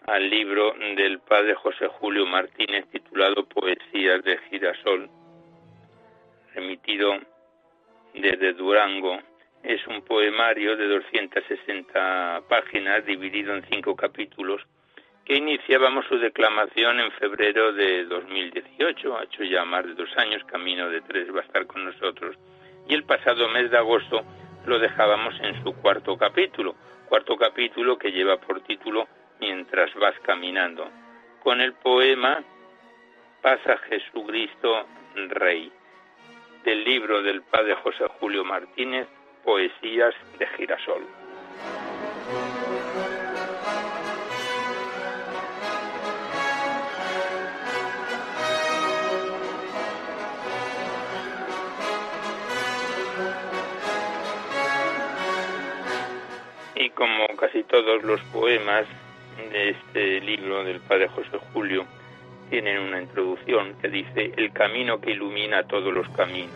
al 0.07 0.29
libro 0.29 0.73
del 0.95 1.19
padre 1.19 1.53
José 1.55 1.89
Julio 1.99 2.25
Martínez 2.25 2.85
titulado 2.93 3.45
Poesías 3.45 4.23
de 4.23 4.37
Girasol, 4.49 5.09
remitido 6.53 7.19
desde 8.13 8.53
Durango. 8.53 9.19
Es 9.63 9.85
un 9.87 10.01
poemario 10.03 10.77
de 10.77 10.87
260 10.87 12.43
páginas 12.47 13.05
dividido 13.05 13.53
en 13.53 13.65
cinco 13.65 13.97
capítulos 13.97 14.61
que 15.25 15.35
iniciábamos 15.35 16.05
su 16.05 16.17
declamación 16.17 17.01
en 17.01 17.11
febrero 17.11 17.73
de 17.73 18.05
2018, 18.05 19.17
ha 19.17 19.23
hecho 19.25 19.43
ya 19.43 19.65
más 19.65 19.85
de 19.85 19.93
dos 19.95 20.15
años, 20.15 20.41
camino 20.45 20.89
de 20.89 21.01
tres 21.01 21.27
va 21.35 21.41
a 21.41 21.43
estar 21.43 21.67
con 21.67 21.83
nosotros, 21.83 22.37
y 22.87 22.93
el 22.93 23.03
pasado 23.03 23.49
mes 23.49 23.69
de 23.71 23.77
agosto 23.77 24.23
lo 24.65 24.79
dejábamos 24.79 25.35
en 25.41 25.61
su 25.63 25.73
cuarto 25.75 26.17
capítulo, 26.17 26.75
cuarto 27.07 27.37
capítulo 27.37 27.97
que 27.97 28.11
lleva 28.11 28.37
por 28.37 28.61
título 28.61 29.07
mientras 29.39 29.93
vas 29.95 30.15
caminando, 30.21 30.89
con 31.43 31.61
el 31.61 31.73
poema 31.73 32.43
Pasa 33.41 33.77
Jesucristo 33.89 34.85
Rey, 35.29 35.71
del 36.63 36.83
libro 36.83 37.21
del 37.21 37.43
padre 37.43 37.75
José 37.75 38.05
Julio 38.19 38.43
Martínez, 38.43 39.07
Poesías 39.43 40.15
de 40.39 40.47
Girasol. 40.47 41.24
Como 56.95 57.27
casi 57.37 57.63
todos 57.63 58.03
los 58.03 58.21
poemas 58.33 58.85
de 59.51 59.69
este 59.69 60.21
libro 60.21 60.63
del 60.63 60.79
padre 60.79 61.09
José 61.09 61.37
Julio 61.53 61.85
tienen 62.49 62.79
una 62.79 63.01
introducción 63.01 63.75
que 63.81 63.89
dice 63.89 64.31
el 64.37 64.51
camino 64.53 65.01
que 65.01 65.11
ilumina 65.11 65.63
todos 65.63 65.93
los 65.93 66.07
caminos, 66.09 66.55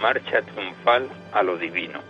marcha 0.00 0.42
triunfal 0.42 1.08
a 1.32 1.42
lo 1.42 1.56
divino. 1.56 2.00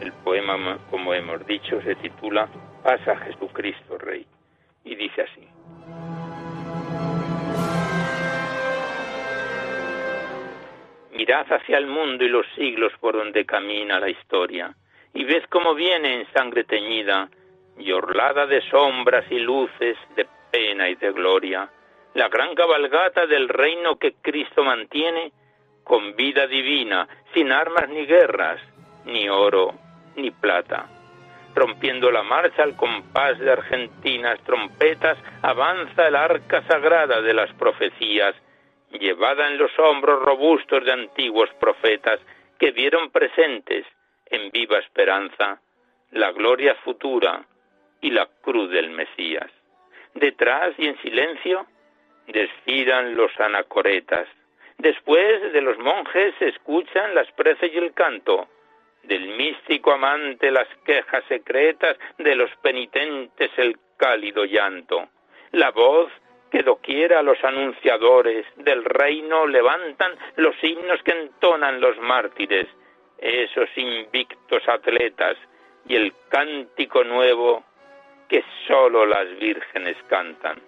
El 0.00 0.12
poema, 0.12 0.78
como 0.90 1.14
hemos 1.14 1.46
dicho, 1.46 1.80
se 1.82 1.94
titula 1.96 2.48
Pasa 2.82 3.16
Jesucristo 3.16 3.98
Rey 3.98 4.26
y 4.84 4.94
dice 4.94 5.22
así. 5.22 5.48
Mirad 11.12 11.52
hacia 11.52 11.78
el 11.78 11.86
mundo 11.86 12.24
y 12.24 12.28
los 12.28 12.46
siglos 12.56 12.92
por 13.00 13.14
donde 13.14 13.44
camina 13.44 14.00
la 14.00 14.08
historia 14.08 14.74
y 15.14 15.24
ved 15.24 15.44
cómo 15.48 15.74
viene 15.74 16.14
en 16.14 16.32
sangre 16.32 16.64
teñida 16.64 17.28
y 17.78 17.92
orlada 17.92 18.46
de 18.46 18.60
sombras 18.68 19.24
y 19.30 19.38
luces, 19.38 19.96
de 20.16 20.26
pena 20.50 20.88
y 20.88 20.96
de 20.96 21.12
gloria, 21.12 21.68
la 22.14 22.28
gran 22.28 22.54
cabalgata 22.54 23.26
del 23.26 23.48
reino 23.48 23.96
que 23.96 24.14
Cristo 24.20 24.62
mantiene 24.62 25.32
con 25.82 26.16
vida 26.16 26.46
divina, 26.46 27.08
sin 27.32 27.52
armas 27.52 27.88
ni 27.88 28.06
guerras, 28.06 28.60
ni 29.04 29.28
oro 29.28 29.74
ni 30.16 30.30
plata. 30.30 30.86
Rompiendo 31.54 32.10
la 32.10 32.22
marcha 32.22 32.62
al 32.62 32.76
compás 32.76 33.38
de 33.38 33.52
argentinas 33.52 34.40
trompetas, 34.44 35.18
avanza 35.42 36.08
el 36.08 36.16
arca 36.16 36.62
sagrada 36.66 37.20
de 37.20 37.34
las 37.34 37.52
profecías, 37.54 38.34
llevada 38.90 39.48
en 39.48 39.58
los 39.58 39.70
hombros 39.78 40.22
robustos 40.22 40.84
de 40.84 40.92
antiguos 40.92 41.50
profetas 41.60 42.20
que 42.58 42.70
vieron 42.72 43.10
presentes 43.10 43.86
en 44.34 44.50
viva 44.50 44.78
esperanza 44.78 45.60
la 46.10 46.32
gloria 46.32 46.74
futura 46.76 47.44
y 48.00 48.10
la 48.10 48.28
cruz 48.42 48.70
del 48.70 48.90
Mesías. 48.90 49.50
Detrás 50.14 50.74
y 50.78 50.86
en 50.86 51.00
silencio 51.02 51.66
desfilan 52.26 53.16
los 53.16 53.32
anacoretas. 53.40 54.28
Después 54.78 55.52
de 55.52 55.60
los 55.60 55.78
monjes 55.78 56.34
se 56.38 56.48
escuchan 56.48 57.14
las 57.14 57.30
preces 57.32 57.72
y 57.72 57.78
el 57.78 57.92
canto. 57.92 58.48
Del 59.02 59.28
místico 59.36 59.92
amante 59.92 60.50
las 60.50 60.68
quejas 60.84 61.24
secretas, 61.28 61.96
de 62.18 62.34
los 62.34 62.50
penitentes 62.62 63.50
el 63.56 63.76
cálido 63.96 64.44
llanto. 64.44 65.08
La 65.52 65.70
voz 65.70 66.10
que 66.50 66.62
doquiera 66.62 67.22
los 67.22 67.42
anunciadores 67.42 68.46
del 68.56 68.84
reino 68.84 69.46
levantan 69.46 70.12
los 70.36 70.54
himnos 70.62 71.02
que 71.02 71.12
entonan 71.12 71.80
los 71.80 71.98
mártires, 71.98 72.68
esos 73.24 73.68
invictos 73.76 74.68
atletas, 74.68 75.36
y 75.86 75.96
el 75.96 76.12
cántico 76.28 77.04
nuevo 77.04 77.64
que 78.28 78.44
sólo 78.66 79.06
las 79.06 79.28
vírgenes 79.38 79.96
cantan. 80.08 80.60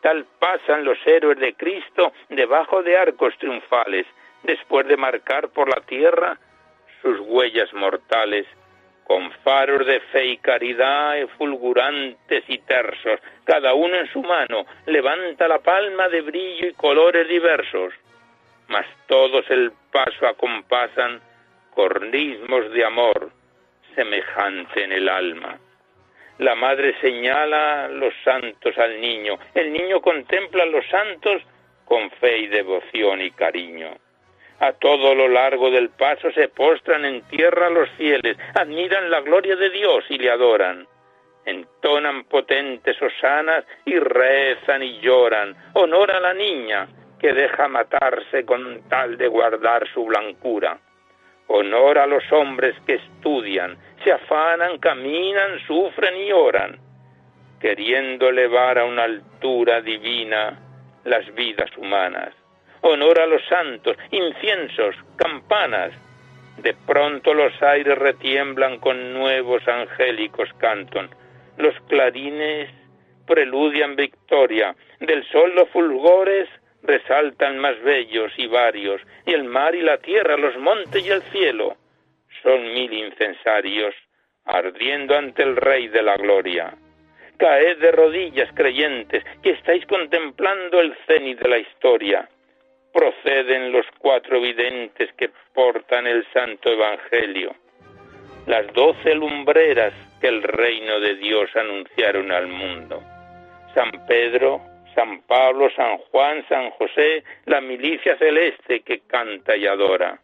Tal 0.00 0.26
pasan 0.38 0.84
los 0.84 0.98
héroes 1.06 1.38
de 1.38 1.54
Cristo 1.54 2.12
debajo 2.28 2.82
de 2.82 2.96
arcos 2.96 3.36
triunfales, 3.38 4.06
después 4.42 4.86
de 4.86 4.96
marcar 4.96 5.48
por 5.48 5.68
la 5.68 5.84
tierra 5.86 6.38
sus 7.00 7.18
huellas 7.20 7.72
mortales 7.72 8.46
con 9.04 9.30
faros 9.42 9.86
de 9.86 10.00
fe 10.00 10.26
y 10.26 10.36
caridad 10.38 11.16
fulgurantes 11.36 12.44
y 12.48 12.58
tersos, 12.58 13.20
cada 13.44 13.74
uno 13.74 13.96
en 13.96 14.10
su 14.10 14.22
mano 14.22 14.64
levanta 14.86 15.46
la 15.46 15.58
palma 15.58 16.08
de 16.08 16.22
brillo 16.22 16.68
y 16.68 16.72
colores 16.72 17.28
diversos, 17.28 17.92
mas 18.68 18.86
todos 19.06 19.44
el 19.50 19.72
paso 19.92 20.26
acompasan 20.26 21.20
cornismos 21.74 22.70
de 22.72 22.84
amor 22.84 23.30
semejante 23.94 24.84
en 24.84 24.92
el 24.92 25.08
alma. 25.08 25.58
La 26.38 26.54
madre 26.54 26.94
señala 27.00 27.88
los 27.88 28.12
santos 28.24 28.76
al 28.78 29.00
niño, 29.00 29.38
el 29.54 29.72
niño 29.72 30.00
contempla 30.00 30.64
a 30.64 30.66
los 30.66 30.84
santos 30.86 31.42
con 31.84 32.10
fe 32.12 32.38
y 32.38 32.46
devoción 32.48 33.20
y 33.20 33.30
cariño. 33.30 33.96
A 34.60 34.72
todo 34.72 35.14
lo 35.14 35.28
largo 35.28 35.70
del 35.70 35.90
paso 35.90 36.30
se 36.32 36.48
postran 36.48 37.04
en 37.04 37.22
tierra 37.22 37.70
los 37.70 37.88
fieles, 37.90 38.36
admiran 38.54 39.10
la 39.10 39.20
gloria 39.20 39.56
de 39.56 39.70
Dios 39.70 40.04
y 40.08 40.18
le 40.18 40.30
adoran. 40.30 40.86
Entonan 41.44 42.24
potentes 42.24 43.00
osanas 43.02 43.64
y 43.84 43.98
rezan 43.98 44.82
y 44.82 45.00
lloran. 45.00 45.54
Honor 45.74 46.10
a 46.12 46.20
la 46.20 46.34
niña 46.34 46.88
que 47.20 47.32
deja 47.32 47.68
matarse 47.68 48.44
con 48.46 48.88
tal 48.88 49.18
de 49.18 49.28
guardar 49.28 49.86
su 49.92 50.04
blancura. 50.04 50.78
Honor 51.48 51.98
a 51.98 52.06
los 52.06 52.24
hombres 52.32 52.74
que 52.86 52.94
estudian, 52.94 53.76
se 54.02 54.12
afanan, 54.12 54.78
caminan, 54.78 55.58
sufren 55.66 56.16
y 56.16 56.32
oran, 56.32 56.78
queriendo 57.60 58.28
elevar 58.28 58.78
a 58.78 58.84
una 58.84 59.04
altura 59.04 59.80
divina 59.80 60.58
las 61.04 61.32
vidas 61.34 61.70
humanas. 61.76 62.34
Honor 62.80 63.20
a 63.20 63.26
los 63.26 63.42
santos, 63.46 63.96
inciensos, 64.10 64.94
campanas. 65.16 65.92
De 66.58 66.74
pronto 66.86 67.34
los 67.34 67.62
aires 67.62 67.98
retiemblan 67.98 68.78
con 68.78 69.14
nuevos 69.14 69.66
angélicos 69.66 70.48
cantos. 70.58 71.08
Los 71.56 71.74
clarines 71.88 72.70
preludian 73.26 73.96
victoria. 73.96 74.74
Del 75.00 75.26
sol 75.30 75.54
los 75.54 75.68
fulgores 75.70 76.48
resaltan 76.84 77.58
más 77.58 77.80
bellos 77.82 78.32
y 78.36 78.46
varios. 78.46 79.00
Y 79.26 79.32
el 79.32 79.44
mar 79.44 79.74
y 79.74 79.82
la 79.82 79.98
tierra, 79.98 80.36
los 80.36 80.56
montes 80.58 81.04
y 81.04 81.10
el 81.10 81.22
cielo 81.22 81.76
son 82.42 82.62
mil 82.74 82.92
incensarios 82.92 83.94
ardiendo 84.44 85.16
ante 85.16 85.42
el 85.42 85.56
Rey 85.56 85.88
de 85.88 86.02
la 86.02 86.16
Gloria. 86.16 86.74
Caed 87.38 87.78
de 87.78 87.90
rodillas, 87.92 88.50
creyentes, 88.54 89.24
que 89.42 89.50
estáis 89.50 89.84
contemplando 89.86 90.80
el 90.80 90.94
cenit 91.06 91.40
de 91.40 91.48
la 91.48 91.58
historia. 91.58 92.28
Proceden 92.92 93.72
los 93.72 93.86
cuatro 93.98 94.40
videntes 94.40 95.12
que 95.14 95.30
portan 95.52 96.06
el 96.06 96.24
santo 96.32 96.70
Evangelio, 96.70 97.56
las 98.46 98.72
doce 98.72 99.14
lumbreras 99.14 99.92
que 100.20 100.28
el 100.28 100.42
reino 100.42 101.00
de 101.00 101.16
Dios 101.16 101.50
anunciaron 101.56 102.30
al 102.30 102.46
mundo. 102.46 103.02
San 103.74 103.90
Pedro, 104.06 104.60
San 104.94 105.22
Pablo, 105.22 105.68
San 105.76 105.98
Juan, 105.98 106.44
San 106.48 106.70
José, 106.70 107.24
la 107.46 107.60
milicia 107.60 108.16
celeste 108.18 108.80
que 108.80 109.00
canta 109.00 109.56
y 109.56 109.66
adora 109.66 110.20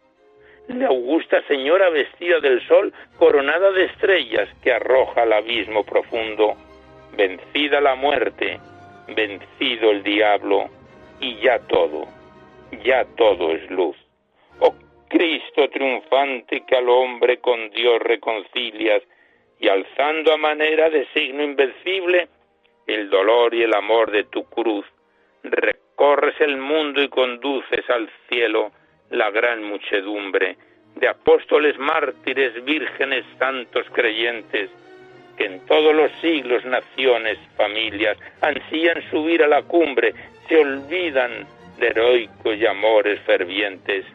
la 0.67 0.87
augusta 0.87 1.41
señora 1.47 1.89
vestida 1.89 2.39
del 2.39 2.65
sol, 2.67 2.93
coronada 3.17 3.71
de 3.71 3.85
estrellas 3.85 4.49
que 4.63 4.71
arroja 4.71 5.23
al 5.23 5.33
abismo 5.33 5.83
profundo, 5.83 6.55
vencida 7.13 7.81
la 7.81 7.95
muerte, 7.95 8.59
vencido 9.15 9.91
el 9.91 10.03
diablo, 10.03 10.69
y 11.19 11.35
ya 11.37 11.59
todo, 11.67 12.07
ya 12.83 13.05
todo 13.17 13.51
es 13.51 13.69
luz. 13.69 13.97
Oh 14.59 14.73
Cristo 15.09 15.69
triunfante 15.69 16.63
que 16.65 16.75
al 16.75 16.87
hombre 16.89 17.39
con 17.39 17.69
Dios 17.71 17.99
reconcilias, 17.99 19.03
y 19.59 19.67
alzando 19.67 20.33
a 20.33 20.37
manera 20.37 20.89
de 20.89 21.05
signo 21.13 21.43
invencible 21.43 22.29
el 22.87 23.09
dolor 23.09 23.53
y 23.53 23.63
el 23.63 23.73
amor 23.73 24.11
de 24.11 24.23
tu 24.25 24.43
cruz, 24.45 24.85
recorres 25.43 26.39
el 26.39 26.57
mundo 26.57 27.01
y 27.01 27.09
conduces 27.09 27.89
al 27.89 28.09
cielo 28.29 28.71
la 29.09 29.29
gran 29.31 29.63
muchedumbre 29.63 30.57
de 30.95 31.07
apóstoles, 31.07 31.77
mártires, 31.79 32.63
vírgenes, 32.63 33.25
santos 33.39 33.85
creyentes, 33.91 34.69
que 35.37 35.45
en 35.45 35.65
todos 35.65 35.95
los 35.95 36.11
siglos, 36.21 36.63
naciones, 36.65 37.37
familias, 37.55 38.17
ansían 38.41 39.01
subir 39.09 39.43
a 39.43 39.47
la 39.47 39.63
cumbre, 39.63 40.13
se 40.47 40.57
olvidan 40.57 41.47
de 41.79 41.87
heroicos 41.87 42.57
y 42.57 42.65
amores 42.65 43.19
fervientes, 43.21 44.05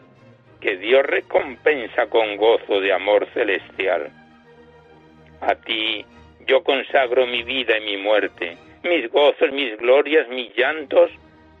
que 0.61 0.77
Dios 0.77 1.03
recompensa 1.05 2.07
con 2.07 2.37
gozo 2.37 2.79
de 2.79 2.93
amor 2.93 3.27
celestial. 3.33 4.09
A 5.41 5.55
ti 5.55 6.05
yo 6.47 6.63
consagro 6.63 7.27
mi 7.27 7.43
vida 7.43 7.77
y 7.77 7.81
mi 7.81 7.97
muerte, 7.97 8.57
mis 8.83 9.09
gozos, 9.11 9.51
mis 9.51 9.77
glorias, 9.77 10.27
mis 10.29 10.55
llantos, 10.55 11.11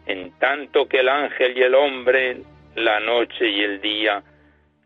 en 0.05 0.31
tanto 0.39 0.87
que 0.87 0.99
el 0.99 1.09
ángel 1.09 1.57
y 1.57 1.61
el 1.61 1.75
hombre 1.75 2.37
la 2.77 2.99
noche 2.99 3.49
y 3.49 3.63
el 3.63 3.81
día, 3.81 4.23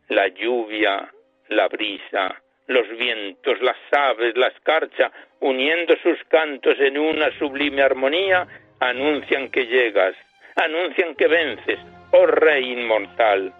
la 0.08 0.28
lluvia, 0.30 1.12
la 1.50 1.68
brisa, 1.68 2.42
los 2.68 2.88
vientos, 2.98 3.62
las 3.62 3.78
aves, 3.92 4.36
la 4.38 4.48
escarcha, 4.48 5.12
uniendo 5.42 5.96
sus 6.02 6.18
cantos 6.30 6.80
en 6.80 6.98
una 6.98 7.38
sublime 7.38 7.82
armonía, 7.82 8.48
anuncian 8.80 9.50
que 9.50 9.66
llegas, 9.68 10.16
anuncian 10.56 11.16
que 11.16 11.28
vences, 11.28 11.80
oh 12.12 12.26
Rey 12.26 12.72
inmortal, 12.72 13.54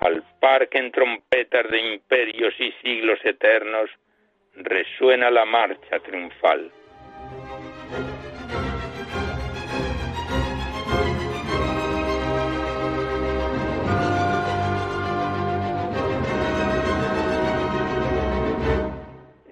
al 0.00 0.24
parque 0.40 0.78
en 0.78 0.90
trompetas 0.90 1.70
de 1.70 1.94
imperios 1.94 2.54
y 2.58 2.72
siglos 2.82 3.20
eternos, 3.24 3.88
resuena 4.56 5.30
la 5.30 5.44
marcha 5.44 5.98
triunfal. 6.00 6.70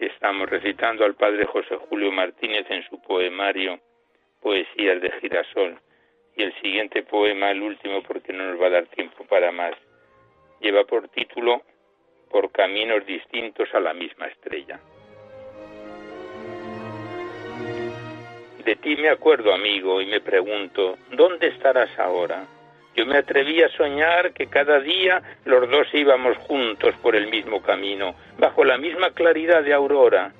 Estamos 0.00 0.48
recitando 0.48 1.04
al 1.04 1.14
padre 1.14 1.44
José 1.44 1.76
Julio 1.88 2.10
Martínez 2.10 2.64
en 2.70 2.82
su 2.88 3.00
poemario 3.02 3.78
Poesías 4.40 5.00
de 5.00 5.10
Girasol. 5.20 5.78
Y 6.36 6.42
el 6.42 6.54
siguiente 6.60 7.02
poema, 7.02 7.50
el 7.50 7.62
último 7.62 8.02
porque 8.02 8.32
no 8.32 8.50
nos 8.50 8.60
va 8.60 8.66
a 8.66 8.70
dar 8.70 8.86
tiempo 8.86 9.24
para 9.26 9.52
más, 9.52 9.74
lleva 10.60 10.84
por 10.84 11.08
título 11.10 11.62
Por 12.30 12.50
caminos 12.50 13.06
distintos 13.06 13.68
a 13.74 13.80
la 13.80 13.94
misma 13.94 14.26
estrella. 14.26 14.80
De 18.64 18.76
ti 18.76 18.96
me 18.96 19.10
acuerdo, 19.10 19.52
amigo, 19.52 20.00
y 20.00 20.06
me 20.06 20.20
pregunto, 20.20 20.96
¿dónde 21.10 21.48
estarás 21.48 21.90
ahora? 21.98 22.46
Yo 22.96 23.04
me 23.04 23.18
atreví 23.18 23.62
a 23.62 23.68
soñar 23.70 24.32
que 24.32 24.46
cada 24.46 24.80
día 24.80 25.20
los 25.44 25.68
dos 25.68 25.86
íbamos 25.92 26.38
juntos 26.38 26.94
por 27.02 27.14
el 27.14 27.26
mismo 27.26 27.60
camino, 27.60 28.14
bajo 28.38 28.64
la 28.64 28.78
misma 28.78 29.10
claridad 29.10 29.62
de 29.64 29.74
aurora, 29.74 30.32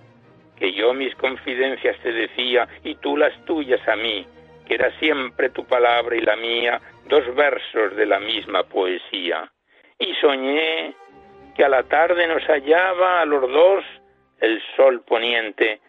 que 0.56 0.72
yo 0.72 0.94
mis 0.94 1.14
confidencias 1.16 1.98
te 1.98 2.12
decía 2.12 2.66
y 2.82 2.94
tú 2.94 3.16
las 3.16 3.32
tuyas 3.44 3.86
a 3.88 3.96
mí, 3.96 4.26
que 4.66 4.74
era 4.74 4.90
siempre 4.98 5.50
tu 5.50 5.66
palabra 5.66 6.16
y 6.16 6.20
la 6.20 6.36
mía, 6.36 6.80
dos 7.06 7.34
versos 7.34 7.94
de 7.96 8.06
la 8.06 8.20
misma 8.20 8.62
poesía. 8.62 9.50
Y 9.98 10.14
soñé 10.14 10.94
que 11.56 11.64
a 11.64 11.68
la 11.68 11.82
tarde 11.82 12.26
nos 12.26 12.42
hallaba 12.44 13.20
a 13.20 13.26
los 13.26 13.50
dos 13.50 13.84
el 14.40 14.62
sol 14.76 15.02
poniente, 15.06 15.80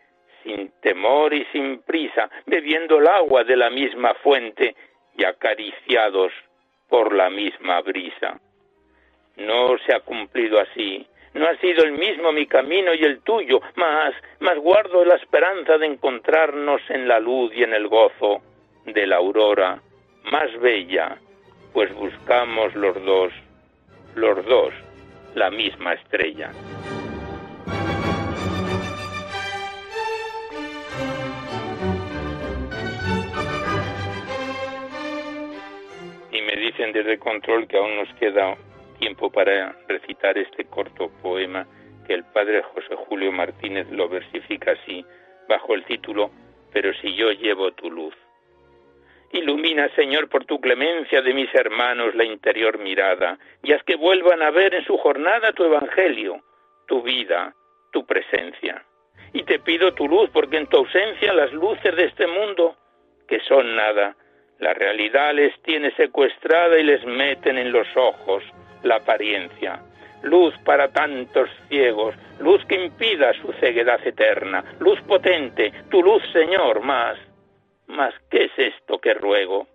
sin 0.46 0.72
temor 0.82 1.34
y 1.34 1.44
sin 1.52 1.80
prisa, 1.82 2.30
bebiendo 2.46 3.00
el 3.00 3.08
agua 3.08 3.44
de 3.44 3.58
la 3.58 3.70
misma 3.70 4.14
fuente 4.24 4.76
y 5.18 5.26
acariciados 5.26 6.32
por 6.88 7.14
la 7.14 7.30
misma 7.30 7.82
brisa. 7.82 8.40
No 9.38 9.78
se 9.86 9.94
ha 9.94 10.00
cumplido 10.00 10.60
así. 10.60 11.06
No 11.34 11.48
ha 11.48 11.58
sido 11.58 11.84
el 11.84 11.92
mismo 11.92 12.32
mi 12.32 12.46
camino 12.46 12.94
y 12.94 13.04
el 13.04 13.20
tuyo, 13.22 13.60
mas, 13.76 14.14
mas 14.40 14.58
guardo 14.58 15.04
la 15.04 15.16
esperanza 15.16 15.78
de 15.78 15.88
encontrarnos 15.88 16.82
en 16.90 17.10
la 17.10 17.20
luz 17.20 17.52
y 17.54 17.64
en 17.64 17.74
el 17.74 17.90
gozo 17.90 18.42
de 18.86 19.06
la 19.06 19.18
aurora 19.18 19.82
más 20.32 20.58
bella, 20.62 21.18
pues 21.74 21.94
buscamos 21.94 22.74
los 22.76 23.04
dos, 23.04 23.34
los 24.16 24.46
dos, 24.46 24.74
la 25.34 25.50
misma 25.50 25.94
estrella. 25.94 26.52
Dicen 36.76 36.92
desde 36.92 37.18
control 37.18 37.68
que 37.68 37.78
aún 37.78 37.96
nos 37.96 38.14
queda 38.16 38.58
tiempo 39.00 39.30
para 39.30 39.78
recitar 39.88 40.38
este 40.38 40.66
corto 40.66 41.10
poema 41.22 41.66
que 42.06 42.14
el 42.14 42.26
padre 42.26 42.62
José 42.64 42.96
Julio 42.96 43.32
Martínez 43.32 43.90
lo 43.92 44.10
versifica 44.10 44.72
así, 44.72 45.06
bajo 45.48 45.74
el 45.74 45.86
título 45.86 46.32
Pero 46.74 46.94
si 46.96 47.16
yo 47.16 47.32
llevo 47.32 47.72
tu 47.72 47.90
luz. 47.90 48.14
Ilumina, 49.32 49.90
Señor, 49.96 50.28
por 50.28 50.44
tu 50.46 50.60
clemencia 50.60 51.22
de 51.22 51.34
mis 51.34 51.54
hermanos 51.56 52.14
la 52.14 52.26
interior 52.26 52.78
mirada, 52.78 53.40
y 53.64 53.72
haz 53.72 53.82
que 53.84 53.96
vuelvan 53.96 54.42
a 54.42 54.52
ver 54.52 54.76
en 54.76 54.84
su 54.84 54.98
jornada 54.98 55.54
tu 55.54 55.64
evangelio, 55.64 56.42
tu 56.88 57.02
vida, 57.02 57.56
tu 57.92 58.06
presencia. 58.06 58.84
Y 59.32 59.44
te 59.44 59.60
pido 59.60 59.94
tu 59.94 60.08
luz, 60.08 60.30
porque 60.32 60.58
en 60.58 60.68
tu 60.68 60.78
ausencia 60.78 61.34
las 61.34 61.54
luces 61.54 61.96
de 61.96 62.06
este 62.06 62.28
mundo, 62.28 62.76
que 63.28 63.40
son 63.42 63.76
nada, 63.76 64.16
la 64.60 64.74
realidad 64.74 65.34
les 65.34 65.60
tiene 65.64 65.92
secuestrada 65.96 66.80
y 66.80 66.84
les 66.84 67.04
meten 67.06 67.58
en 67.58 67.72
los 67.72 67.88
ojos 67.96 68.44
la 68.84 68.98
apariencia. 68.98 69.82
Luz 70.24 70.56
para 70.64 70.88
tantos 70.88 71.50
ciegos, 71.68 72.16
luz 72.40 72.64
que 72.66 72.76
impida 72.86 73.34
su 73.42 73.52
ceguedad 73.54 74.00
eterna, 74.06 74.64
luz 74.80 75.00
potente, 75.02 75.72
tu 75.90 76.02
luz, 76.02 76.24
Señor, 76.32 76.82
más. 76.82 77.18
Mas, 77.88 78.14
¿qué 78.30 78.46
es 78.46 78.52
esto 78.58 79.00
que 79.00 79.14
ruego? 79.14 79.68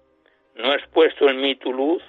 ¿No 0.57 0.73
has 0.73 0.87
puesto 0.89 1.29
en 1.29 1.41
mí 1.41 1.55
tu 1.55 1.73
luz? 1.73 2.03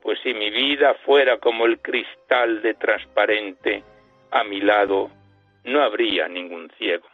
Pues 0.00 0.18
si 0.22 0.32
mi 0.32 0.50
vida 0.50 0.94
fuera 1.04 1.38
como 1.38 1.66
el 1.66 1.80
cristal 1.80 2.62
de 2.62 2.74
transparente, 2.74 3.82
a 4.30 4.44
mi 4.44 4.60
lado 4.60 5.10
no 5.64 5.82
habría 5.82 6.28
ningún 6.28 6.70
ciego. 6.78 7.06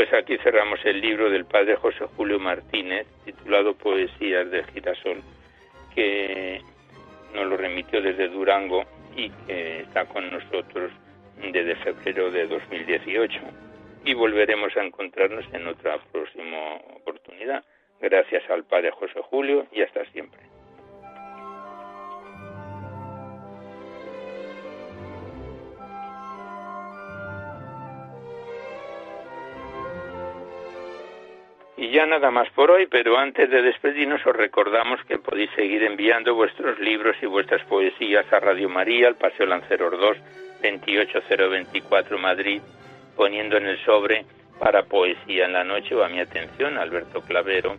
Pues 0.00 0.14
aquí 0.14 0.38
cerramos 0.38 0.80
el 0.86 0.98
libro 0.98 1.28
del 1.28 1.44
padre 1.44 1.76
José 1.76 2.06
Julio 2.16 2.38
Martínez, 2.38 3.06
titulado 3.26 3.74
Poesías 3.74 4.50
de 4.50 4.64
Girasol, 4.72 5.20
que 5.94 6.62
nos 7.34 7.46
lo 7.46 7.58
remitió 7.58 8.00
desde 8.00 8.28
Durango 8.28 8.86
y 9.14 9.28
que 9.28 9.80
está 9.80 10.06
con 10.06 10.30
nosotros 10.30 10.90
desde 11.36 11.76
febrero 11.76 12.30
de 12.30 12.46
2018. 12.46 13.40
Y 14.06 14.14
volveremos 14.14 14.74
a 14.78 14.84
encontrarnos 14.84 15.44
en 15.52 15.66
otra 15.66 15.98
próxima 16.10 16.76
oportunidad. 16.96 17.62
Gracias 18.00 18.48
al 18.48 18.64
padre 18.64 18.92
José 18.92 19.20
Julio 19.20 19.66
y 19.70 19.82
hasta 19.82 20.06
siempre. 20.12 20.49
Ya 31.90 32.06
nada 32.06 32.30
más 32.30 32.48
por 32.50 32.70
hoy, 32.70 32.86
pero 32.86 33.18
antes 33.18 33.50
de 33.50 33.62
despedirnos 33.62 34.24
os 34.24 34.36
recordamos 34.36 35.02
que 35.08 35.18
podéis 35.18 35.50
seguir 35.56 35.82
enviando 35.82 36.36
vuestros 36.36 36.78
libros 36.78 37.16
y 37.20 37.26
vuestras 37.26 37.64
poesías 37.64 38.32
a 38.32 38.38
Radio 38.38 38.68
María, 38.68 39.08
al 39.08 39.16
Paseo 39.16 39.44
Lanceros 39.46 39.98
2, 39.98 40.16
28024 40.62 42.16
Madrid, 42.16 42.62
poniendo 43.16 43.56
en 43.56 43.66
el 43.66 43.84
sobre 43.84 44.24
para 44.60 44.84
poesía 44.84 45.46
en 45.46 45.52
la 45.52 45.64
noche 45.64 45.96
o 45.96 46.04
a 46.04 46.08
mi 46.08 46.20
atención, 46.20 46.78
Alberto 46.78 47.22
Clavero. 47.22 47.76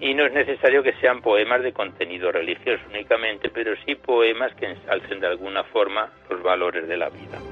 Y 0.00 0.14
no 0.14 0.24
es 0.24 0.32
necesario 0.32 0.82
que 0.82 0.94
sean 0.94 1.20
poemas 1.20 1.62
de 1.62 1.74
contenido 1.74 2.32
religioso 2.32 2.82
únicamente, 2.88 3.50
pero 3.50 3.74
sí 3.84 3.96
poemas 3.96 4.54
que 4.54 4.64
ensalcen 4.64 5.20
de 5.20 5.26
alguna 5.26 5.62
forma 5.64 6.10
los 6.30 6.42
valores 6.42 6.88
de 6.88 6.96
la 6.96 7.10
vida. 7.10 7.51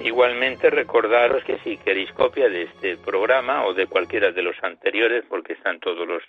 Igualmente 0.00 0.70
recordaros 0.70 1.44
que 1.44 1.58
si 1.58 1.76
queréis 1.76 2.10
copia 2.12 2.48
de 2.48 2.62
este 2.62 2.96
programa 2.96 3.66
o 3.66 3.74
de 3.74 3.86
cualquiera 3.86 4.32
de 4.32 4.42
los 4.42 4.56
anteriores, 4.62 5.24
porque 5.28 5.52
están 5.52 5.78
todos 5.78 6.08
los 6.08 6.22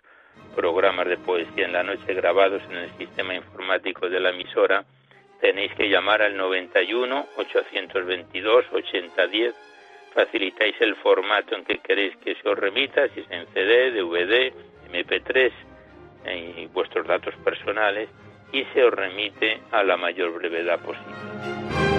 programas 0.55 1.07
de 1.07 1.17
poesía 1.17 1.65
en 1.65 1.74
la 1.74 1.84
noche 1.84 2.13
grabados 2.13 2.61
en 2.69 2.78
el 2.78 2.97
sistema 2.97 3.34
informático 3.34 4.09
de 4.09 4.19
la 4.19 4.32
emisora, 4.32 4.84
tenéis 5.39 5.74
que 5.76 5.88
llamar 5.88 6.22
al 6.22 6.36
91 6.36 7.28
822 7.38 8.65
8010. 8.74 9.55
Facilitáis 10.13 10.76
el 10.82 10.97
formato 10.97 11.55
en 11.55 11.63
que 11.63 11.78
queréis 11.78 12.17
que 12.17 12.36
se 12.36 12.49
os 12.49 12.59
remita, 12.59 13.07
si 13.09 13.22
es 13.22 13.32
en 13.32 13.47
CD, 13.53 13.91
DVD, 13.91 14.53
MP3 14.91 15.51
y 16.57 16.65
vuestros 16.67 17.07
datos 17.07 17.34
personales, 17.45 18.09
y 18.51 18.65
se 18.74 18.84
os 18.84 18.93
remite 18.93 19.61
a 19.72 19.82
la 19.84 19.95
mayor 19.95 20.34
brevedad 20.34 20.80
posible. 20.82 21.90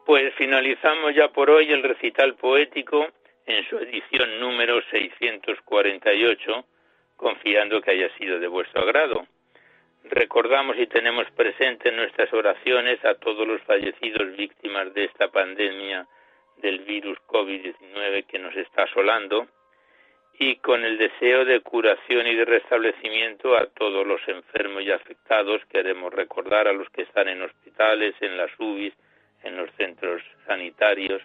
Pues 0.07 0.33
finalizamos 0.37 1.15
ya 1.15 1.29
por 1.29 1.51
hoy 1.51 1.71
el 1.71 1.83
recital 1.83 2.35
poético 2.37 3.07
en 3.45 3.69
su 3.69 3.77
edición 3.79 4.41
número 4.41 4.81
648, 4.91 6.65
confiando 7.17 7.83
que 7.83 7.91
haya 7.91 8.09
sido 8.17 8.39
de 8.39 8.49
vuestro 8.49 8.83
agrado. 8.83 9.27
Recordamos 10.11 10.79
y 10.79 10.87
tenemos 10.87 11.31
presente 11.33 11.91
en 11.91 11.97
nuestras 11.97 12.33
oraciones 12.33 13.05
a 13.05 13.15
todos 13.17 13.47
los 13.47 13.61
fallecidos 13.63 14.35
víctimas 14.37 14.93
de 14.95 15.05
esta 15.05 15.29
pandemia 15.29 16.07
del 16.57 16.79
virus 16.81 17.19
COVID-19 17.27 18.25
que 18.27 18.39
nos 18.39 18.57
está 18.57 18.85
asolando 18.85 19.47
y 20.39 20.57
con 20.57 20.83
el 20.85 20.97
deseo 20.97 21.45
de 21.45 21.61
curación 21.61 22.27
y 22.27 22.35
de 22.35 22.47
restablecimiento 22.47 23.55
a 23.55 23.67
todos 23.67 24.07
los 24.07 24.21
enfermos 24.29 24.83
y 24.83 24.93
afectados. 24.93 25.61
Queremos 25.67 26.13
recordar 26.15 26.69
a 26.69 26.73
los 26.73 26.89
que 26.91 27.03
están 27.03 27.29
en 27.29 27.43
hospitales, 27.43 28.15
en 28.21 28.39
las 28.39 28.51
UBIs, 28.59 28.95
en 29.43 29.57
los 29.57 29.71
centros 29.73 30.23
sanitarios 30.47 31.23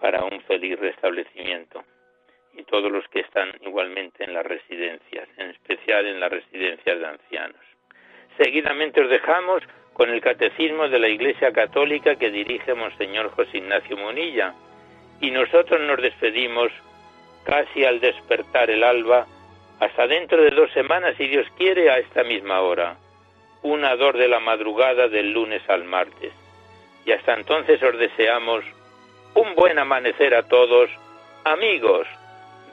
para 0.00 0.22
un 0.22 0.40
feliz 0.42 0.78
restablecimiento 0.78 1.84
y 2.56 2.62
todos 2.64 2.90
los 2.90 3.06
que 3.08 3.20
están 3.20 3.50
igualmente 3.60 4.24
en 4.24 4.34
las 4.34 4.46
residencias, 4.46 5.28
en 5.36 5.50
especial 5.50 6.06
en 6.06 6.20
las 6.20 6.30
residencias 6.30 6.98
de 6.98 7.06
ancianos. 7.06 7.60
Seguidamente 8.36 9.00
os 9.00 9.10
dejamos 9.10 9.62
con 9.92 10.10
el 10.10 10.20
Catecismo 10.20 10.88
de 10.88 10.98
la 10.98 11.08
Iglesia 11.08 11.52
Católica 11.52 12.16
que 12.16 12.30
dirige 12.30 12.74
Monseñor 12.74 13.30
José 13.30 13.58
Ignacio 13.58 13.96
Monilla 13.96 14.54
y 15.20 15.30
nosotros 15.30 15.80
nos 15.80 16.00
despedimos 16.00 16.72
casi 17.44 17.84
al 17.84 18.00
despertar 18.00 18.70
el 18.70 18.82
alba 18.82 19.26
hasta 19.80 20.06
dentro 20.06 20.42
de 20.42 20.50
dos 20.50 20.70
semanas, 20.72 21.14
si 21.16 21.26
Dios 21.26 21.46
quiere, 21.56 21.90
a 21.90 21.98
esta 21.98 22.24
misma 22.24 22.60
hora, 22.60 22.96
una 23.62 23.94
dor 23.96 24.16
de 24.16 24.28
la 24.28 24.40
madrugada 24.40 25.08
del 25.08 25.32
lunes 25.32 25.62
al 25.68 25.84
martes. 25.84 26.32
Y 27.04 27.12
hasta 27.12 27.34
entonces 27.34 27.82
os 27.82 27.98
deseamos 27.98 28.64
un 29.34 29.54
buen 29.54 29.78
amanecer 29.78 30.34
a 30.34 30.44
todos, 30.48 30.90
amigos 31.44 32.06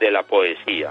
de 0.02 0.10
la 0.10 0.24
poesía. 0.24 0.90